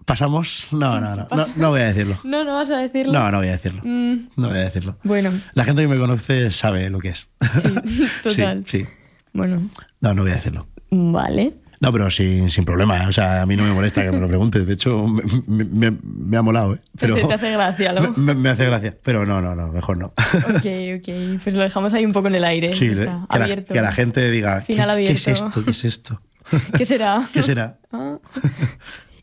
[0.05, 0.69] pasamos.
[0.73, 1.27] No, no, no.
[1.35, 2.17] No, no voy a decirlo.
[2.25, 3.13] No, no vas a decirlo.
[3.13, 3.83] No, no voy a decirlo.
[3.85, 4.97] Mm, No voy a decirlo.
[5.05, 7.29] bueno, La gente que me conoce sabe lo que es.
[7.63, 8.65] sí, total.
[8.67, 8.87] Sí, sí.
[9.33, 9.69] Bueno,
[10.01, 10.67] No, no voy a decirlo.
[10.91, 11.55] vale.
[11.81, 13.09] No, pero sin, sin problema.
[13.09, 14.67] O sea, a mí no me molesta que me lo preguntes.
[14.67, 16.79] De hecho, me, me- me- me ha molado, ¿eh?
[16.99, 18.13] Pero, Te- hace gracia, ¿no?
[18.19, 18.95] Me, me hace gracia.
[19.03, 20.07] Pero no, no, no, mejor no.
[20.07, 20.67] Ok,
[20.99, 21.41] ok.
[21.43, 22.75] Pues lo dejamos ahí un poco en el aire.
[22.75, 25.65] Sí, de- está, que, la, que gente diga, ¿qué, es esto?
[25.65, 26.21] ¿Qué es esto?
[26.77, 27.27] ¿Qué será?
[27.33, 27.79] ¿Qué será?
[27.93, 28.19] Ah.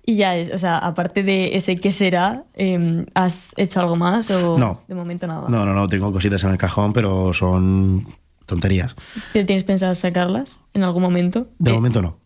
[0.04, 4.32] Y ya es, o sea, aparte de ese qué será, eh, ¿has hecho algo más
[4.32, 4.82] o No.
[4.88, 5.48] de momento nada?
[5.50, 8.08] No, no, no, tengo cositas en el cajón, pero son
[8.46, 8.96] tonterías.
[9.34, 11.50] ¿Pero tienes pensado sacarlas en algún momento?
[11.60, 12.18] De momento no.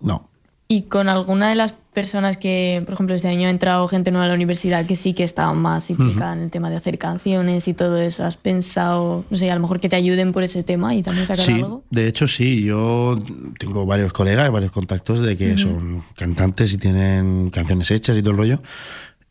[0.00, 0.28] No.
[0.68, 4.26] Y con alguna de las personas que, por ejemplo, este año ha entrado gente nueva
[4.26, 7.66] a la universidad que sí que está más implicada en el tema de hacer canciones
[7.66, 10.62] y todo eso, ¿has pensado, no sé, a lo mejor que te ayuden por ese
[10.62, 11.82] tema y también sacar Sí, algo?
[11.90, 13.18] de hecho sí, yo
[13.58, 18.30] tengo varios colegas, varios contactos de que son cantantes y tienen canciones hechas y todo
[18.30, 18.62] el rollo.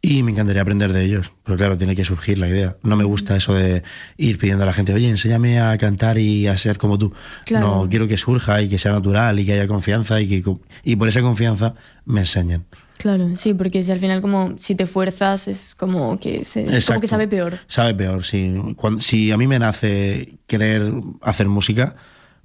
[0.01, 2.77] Y me encantaría aprender de ellos, pero claro, tiene que surgir la idea.
[2.83, 3.83] No me gusta eso de
[4.15, 7.11] ir pidiendo a la gente, oye, enséñame a cantar y a ser como tú.
[7.45, 7.67] Claro.
[7.83, 10.43] No, quiero que surja y que sea natural y que haya confianza y que
[10.85, 11.75] y por esa confianza
[12.05, 12.65] me enseñen.
[12.97, 17.01] Claro, sí, porque si al final como si te fuerzas es como que, se, como
[17.01, 17.57] que sabe peor.
[17.67, 18.53] Sabe peor, sí.
[18.77, 20.91] Cuando- si a mí me nace querer
[21.21, 21.95] hacer música,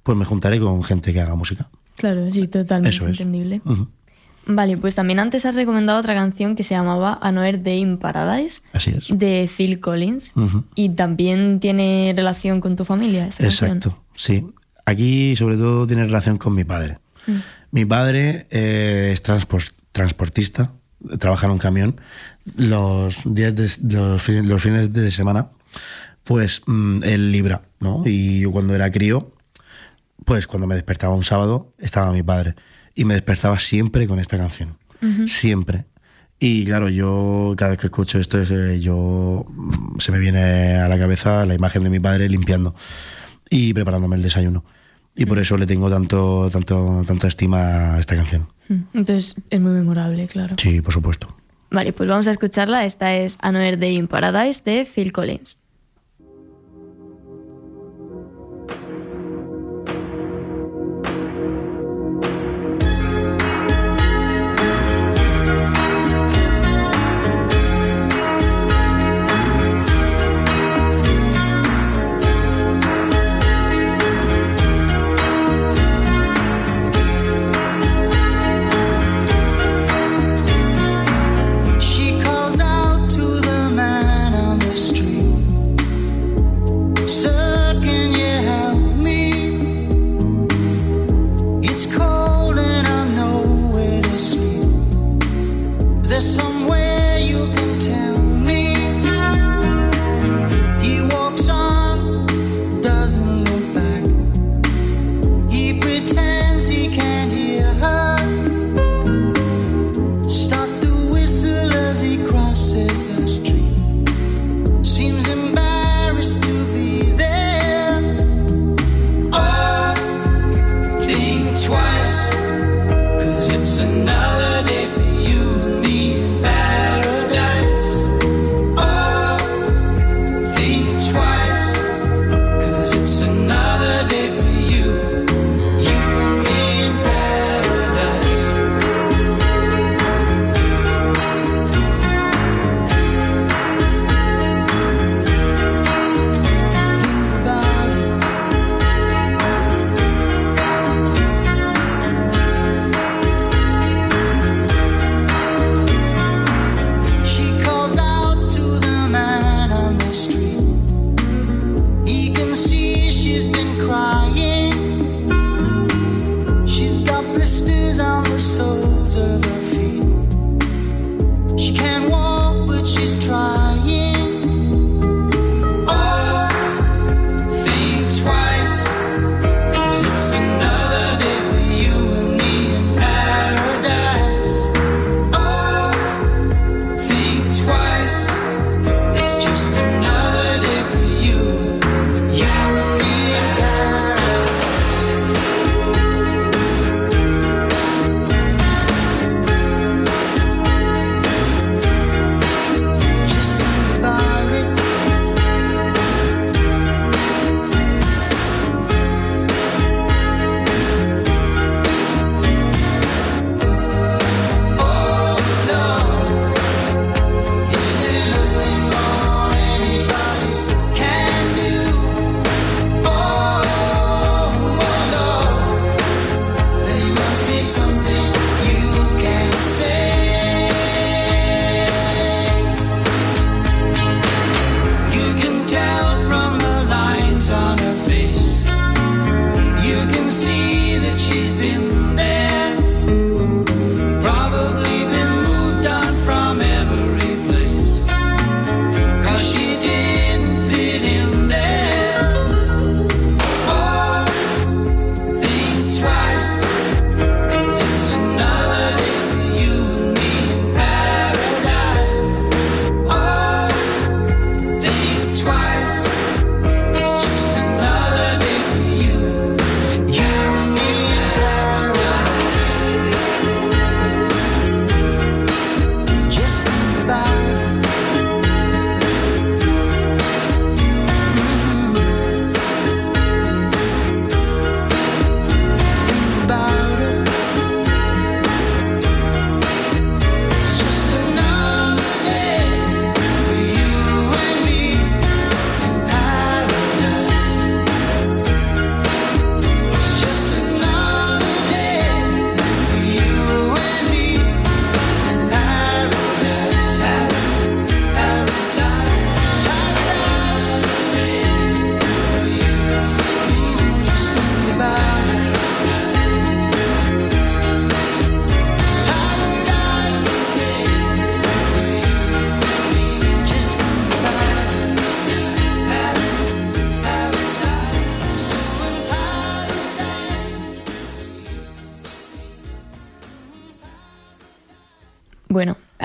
[0.03, 1.69] pues me juntaré con gente que haga música.
[1.95, 3.11] Claro, sí, totalmente Eso es.
[3.11, 3.61] entendible.
[3.63, 3.87] Ujú.
[4.47, 8.61] Vale, pues también antes has recomendado otra canción que se llamaba Another Day in Paradise
[8.73, 9.07] Así es.
[9.09, 10.33] de Phil Collins
[10.75, 13.27] y también tiene relación con tu familia.
[13.27, 13.71] Esta canción.
[13.77, 14.45] Exacto, sí.
[14.85, 16.99] Aquí sobre todo tiene relación con mi padre.
[17.25, 17.31] Mm.
[17.71, 20.71] Mi padre eh, es transpor- transportista,
[21.17, 21.99] trabaja en un camión.
[22.55, 23.63] Los días de,
[23.95, 25.49] los, los fines de semana,
[26.23, 28.03] pues mm, él libra, ¿no?
[28.05, 29.31] Y yo cuando era crío,
[30.23, 32.53] pues cuando me despertaba un sábado, estaba mi padre.
[32.95, 34.77] Y me despertaba siempre con esta canción.
[35.27, 35.85] Siempre.
[36.39, 40.75] Y claro, yo cada vez que escucho esto, es, eh, yo mm, se me viene
[40.75, 42.75] a la cabeza la imagen de mi padre limpiando
[43.49, 44.65] y preparándome el desayuno.
[45.15, 48.49] Y por eso le tengo tanto, tanto, tanta estima a esta canción.
[48.67, 50.55] Mm, Entonces es muy memorable, claro.
[50.57, 51.35] Sí, por supuesto.
[51.71, 52.85] Vale, pues vamos a escucharla.
[52.85, 55.57] Esta es Another Day in Paradise de Phil Collins.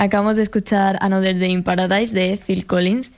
[0.05, 3.13] Acabamos de escuchar Another Day in Paradise de Phil Collins.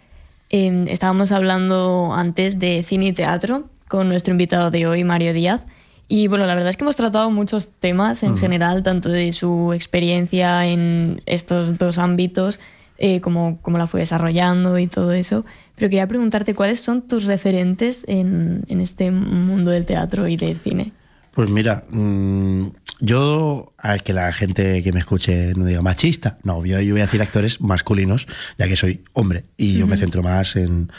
[0.49, 5.61] Eh, estábamos hablando antes de cine y teatro con nuestro invitado de hoy, Mario Díaz.
[6.09, 9.71] Y bueno, la verdad es que hemos tratado muchos temas en general, tanto de su
[9.71, 12.59] experiencia en estos dos ámbitos,
[12.97, 15.45] eh, como cómo la fue desarrollando y todo eso.
[15.75, 20.57] Pero quería preguntarte cuáles son tus referentes en, en este mundo del teatro y del
[20.57, 20.91] cine.
[21.33, 22.67] Pues mira, mmm,
[22.99, 27.01] yo, a que la gente que me escuche no diga machista, no, yo, yo voy
[27.01, 28.27] a decir actores masculinos,
[28.57, 30.91] ya que soy hombre y yo me centro más en,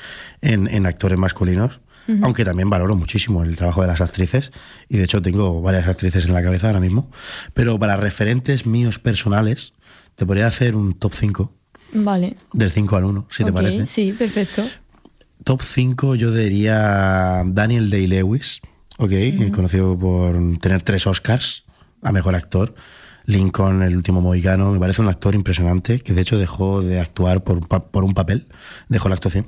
[0.43, 1.81] en, en actores masculinos.
[2.07, 2.25] Uh -huh.
[2.25, 4.53] Aunque también valoro muchísimo el trabajo de las actrices
[4.91, 7.11] y de hecho tengo varias actrices en la cabeza ahora mismo.
[7.55, 9.73] Pero para referentes míos personales,
[10.15, 11.53] te podría hacer un top 5.
[11.95, 12.37] Vale.
[12.53, 13.87] Del 5 al 1, si okay, te parece.
[13.87, 14.63] Sí, perfecto.
[15.45, 18.61] Top 5 yo diría Daniel Day-Lewis,
[18.99, 19.51] ok, uh -huh.
[19.51, 21.65] conocido por tener tres Oscars
[22.03, 22.75] a Mejor Actor.
[23.27, 27.43] Lincoln, el último mohicano, me parece un actor impresionante que de hecho dejó de actuar
[27.43, 28.47] por, por un papel,
[28.89, 29.47] dejó la actuación.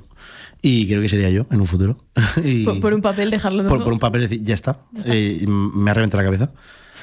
[0.61, 2.03] Y creo que sería yo en un futuro.
[2.43, 4.79] y por, por, un papel dejarlo por, por, un papel decir, ya está.
[4.91, 5.13] Ya está.
[5.13, 6.51] Eh, me ha reventado la cabeza.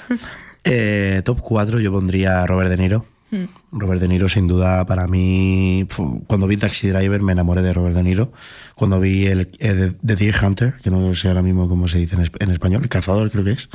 [0.64, 3.07] eh, top 4 yo pondría a Robert De Niro.
[3.35, 3.47] Hmm.
[3.72, 5.89] Robert De Niro, sin duda, para mí,
[6.28, 8.32] cuando vi Taxi Driver me enamoré de Robert De Niro.
[8.76, 12.14] Cuando vi el, el The Deer Hunter, que no sé ahora mismo cómo se dice
[12.14, 13.68] en, en español, el cazador creo que es,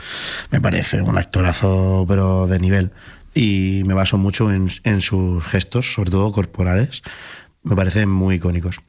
[0.50, 2.94] me parece un actorazo, pero de nivel.
[3.36, 7.04] Y me baso mucho en, en sus gestos, sobre todo corporales.
[7.64, 8.80] Me parecen muy icónicos.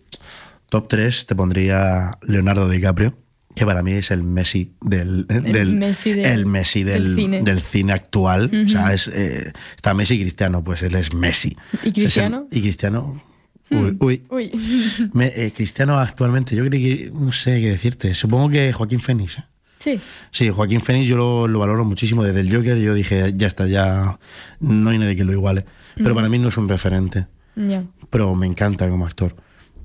[0.69, 3.19] Top 3 te pondría Leonardo DiCaprio,
[3.61, 7.15] que para mí es el Messi del, el del, Messi, del, el Messi del, del,
[7.15, 7.43] cine.
[7.43, 7.93] del, cine.
[7.93, 8.47] actual.
[8.47, 8.65] Uh -huh.
[8.65, 11.55] O sea, es, eh, está Messi y Cristiano, pues él es Messi.
[11.83, 12.49] ¿Y Cristiano?
[12.51, 13.23] El, y Cristiano.
[13.71, 14.23] Uy, uy.
[14.31, 14.51] uy.
[15.13, 19.41] Me, eh, Cristiano actualmente, yo creo que, no sé qué decirte, supongo que Joaquín Fénix.
[19.41, 19.45] ¿eh?
[19.77, 20.01] Sí.
[20.31, 22.25] Sí, Joaquín Fénix yo lo, lo, valoro muchísimo.
[22.25, 24.19] Desde el Joker yo dije, ya está, ya
[24.61, 25.67] no hay nadie que lo iguale.
[25.97, 27.27] Pero para mí no es un referente.
[27.57, 27.85] Yeah.
[28.09, 29.37] Pero me encanta como actor.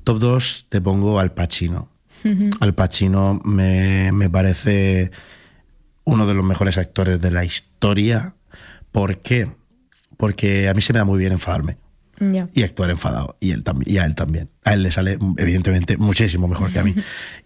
[0.05, 1.89] Top 2 te pongo Al Pacino.
[2.25, 2.57] Uh -huh.
[2.59, 5.11] Al Pacino me, me, parece
[6.03, 8.35] uno de los mejores actores de la historia.
[8.91, 9.49] ¿Por qué?
[10.17, 11.77] Porque a mí se me da muy bien enfadarme.
[12.19, 12.49] Yeah.
[12.53, 13.37] Y actuar enfadado.
[13.39, 14.49] Y, él y a él también.
[14.63, 16.95] A él le sale, evidentemente, muchísimo mejor que a mí.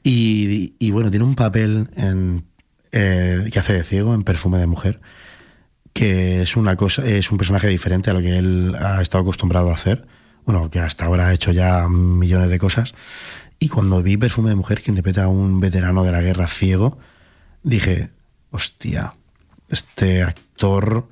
[0.04, 2.46] y, y, bueno, tiene un papel en,
[2.92, 5.02] eh, que hace de ciego en Perfume de Mujer,
[5.92, 9.72] que es una cosa, es un personaje diferente a lo que él ha estado acostumbrado
[9.72, 10.08] a hacer
[10.50, 12.96] bueno, que hasta ahora ha hecho ya millones de cosas.
[13.60, 16.98] Y cuando vi Perfume de Mujer, que interpreta a un veterano de la guerra ciego,
[17.62, 18.10] dije,
[18.52, 19.14] hostia,
[19.68, 21.08] este actor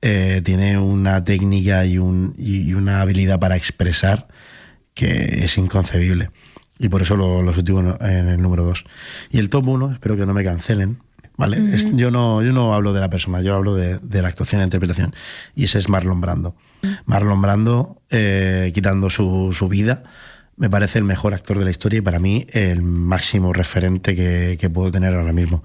[0.00, 4.28] eh, tiene una técnica y, un, y, una habilidad para expresar
[4.94, 6.30] que es inconcebible.
[6.78, 8.84] Y por eso lo, lo en el número 2.
[9.30, 11.02] Y el top 1, espero que no me cancelen,
[11.36, 11.74] ¿vale?
[11.74, 14.60] Es, yo, no, yo no hablo de la persona, yo hablo de, de la actuación
[14.60, 15.12] e interpretación.
[15.56, 16.54] Y ese es Marlon Brando.
[17.06, 20.04] Marlon Brando, eh, quitando su, su, vida,
[20.58, 24.56] me parece el mejor actor de la historia y para mí el máximo referente que,
[24.60, 25.62] que puedo tener ahora mismo.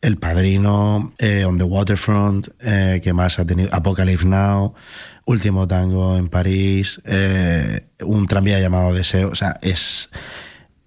[0.00, 4.74] El Padrino, eh, On the Waterfront, eh, que más ha tenido Apocalypse Now,
[5.24, 9.30] Último Tango en París, eh, un tranvía llamado Deseo.
[9.30, 10.10] O sea, es,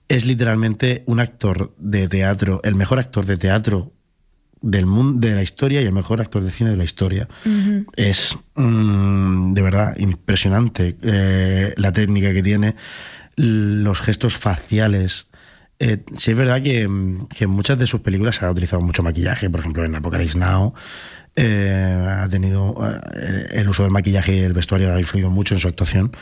[0.07, 3.91] es literalmente un actor de teatro, el mejor actor de teatro
[4.61, 7.27] del mundo de la historia y el mejor actor de cine de la historia.
[7.45, 7.85] Uh -huh.
[7.97, 10.95] Es mmm, de verdad impresionante
[11.75, 12.75] la técnica que tiene,
[13.41, 15.27] los gestos faciales.
[15.79, 16.87] Eh, sí es verdad que,
[17.35, 20.73] que, en muchas de sus películas ha utilizado mucho maquillaje, por ejemplo en Apocalypse Now.
[21.35, 22.75] Eh, ha tenido
[23.51, 26.15] el uso del maquillaje y el vestuario ha influido mucho en su actuación,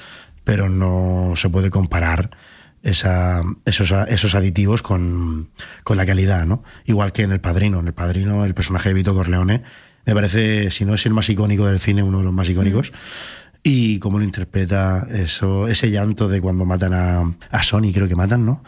[0.44, 2.30] pero no se puede comparar
[2.84, 5.50] esa, esos, esos aditivos con,
[5.84, 6.64] con, la calidad, ¿no?
[6.86, 7.80] Igual que en El Padrino.
[7.80, 9.64] En El Padrino, el personaje de Vito Corleone
[10.06, 12.92] me parece, si no es el más icónico del cine, uno de los más icónicos.
[12.92, 12.96] Mm.
[13.64, 18.16] Y cómo lo interpreta eso, ese llanto de cuando matan a, a Sony, creo que
[18.16, 18.64] matan, ¿no?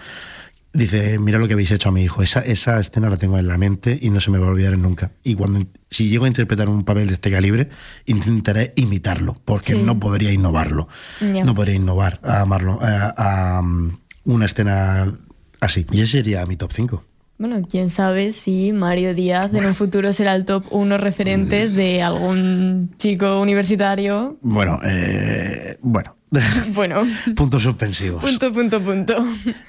[0.74, 2.22] Dice, mira lo que habéis hecho a mi hijo.
[2.24, 4.78] Esa, esa escena la tengo en la mente y no se me va a olvidar
[4.78, 5.12] nunca.
[5.22, 7.70] Y cuando si llego a interpretar un papel de este calibre,
[8.06, 9.82] intentaré imitarlo, porque sí.
[9.84, 10.88] no podría innovarlo.
[11.20, 11.44] Yeah.
[11.44, 13.64] No podría innovar a Marlon, a, a, a,
[14.24, 15.14] una escena
[15.60, 15.86] así.
[15.92, 17.04] Y ese sería mi top 5.
[17.42, 22.04] Bueno, quién sabe si Mario Díaz en un futuro será el top 1 referentes de
[22.04, 24.38] algún chico universitario.
[24.44, 26.21] Bueno, eh, bueno.
[26.74, 27.04] Bueno.
[27.36, 28.24] Puntos suspensivos.
[28.24, 29.16] Punto, punto, punto.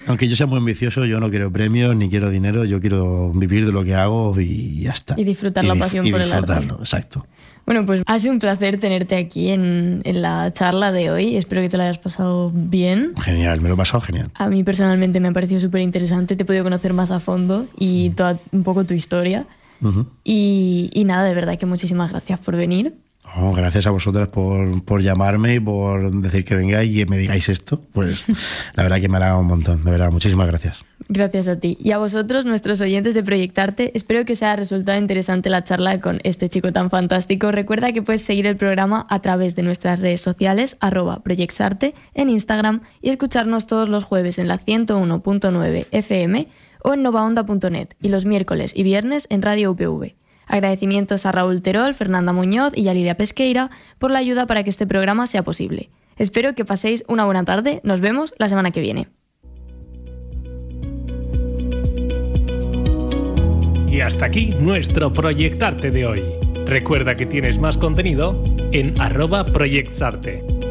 [0.07, 3.67] Aunque yo sea muy ambicioso, yo no quiero premios ni quiero dinero, yo quiero vivir
[3.67, 5.15] de lo que hago y ya está.
[5.19, 6.83] Y disfrutar y la pasión y por disfrutarlo, el arte.
[6.83, 7.27] exacto.
[7.65, 11.37] Bueno, pues ha sido un placer tenerte aquí en, en, la charla de hoy.
[11.37, 13.13] Espero que te lo hayas pasado bien.
[13.21, 14.31] Genial, me lo he pasado genial.
[14.35, 16.35] A mí personalmente me ha parecido súper interesante.
[16.35, 19.47] Te he podido conocer más a fondo y toda, un poco tu historia.
[19.81, 20.07] Uh -huh.
[20.23, 22.95] y, y nada, de verdad que muchísimas gracias por venir.
[23.55, 27.81] Gracias a vosotras por, por, llamarme y por decir que vengáis y me digáis esto.
[27.93, 28.27] Pues
[28.75, 29.85] la verdad que me ha un montón.
[29.85, 30.85] De verdad, muchísimas gracias.
[31.09, 31.77] Gracias a ti.
[31.81, 36.01] Y a vosotros, nuestros oyentes de Proyectarte, espero que os haya resultado interesante la charla
[36.01, 37.51] con este chico tan fantástico.
[37.51, 42.31] Recuerda que puedes seguir el programa a través de nuestras redes sociales, arroba Proyectarte, en
[42.31, 46.49] Instagram y escucharnos todos los jueves en la 101.9 FM
[46.85, 50.22] o en novaonda.net y los miércoles y viernes en Radio UPV.
[50.47, 54.71] Agradecimientos a Raúl Terol, Fernanda Muñoz y a Lidia Pesqueira por la ayuda para que
[54.71, 55.91] este programa sea posible.
[56.17, 57.81] Espero que paséis una buena tarde.
[57.85, 59.09] Nos vemos la semana que viene.
[63.89, 66.23] Y hasta aquí nuestro Proyectarte de hoy.
[66.67, 70.62] Recuerda que tienes más contenido en arroba proyectsarte.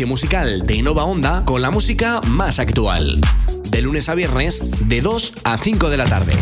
[0.00, 3.20] Espacio musical de Nova Onda con la música más actual.
[3.68, 6.32] De lunes a viernes, de 2 a 5 de la tarde.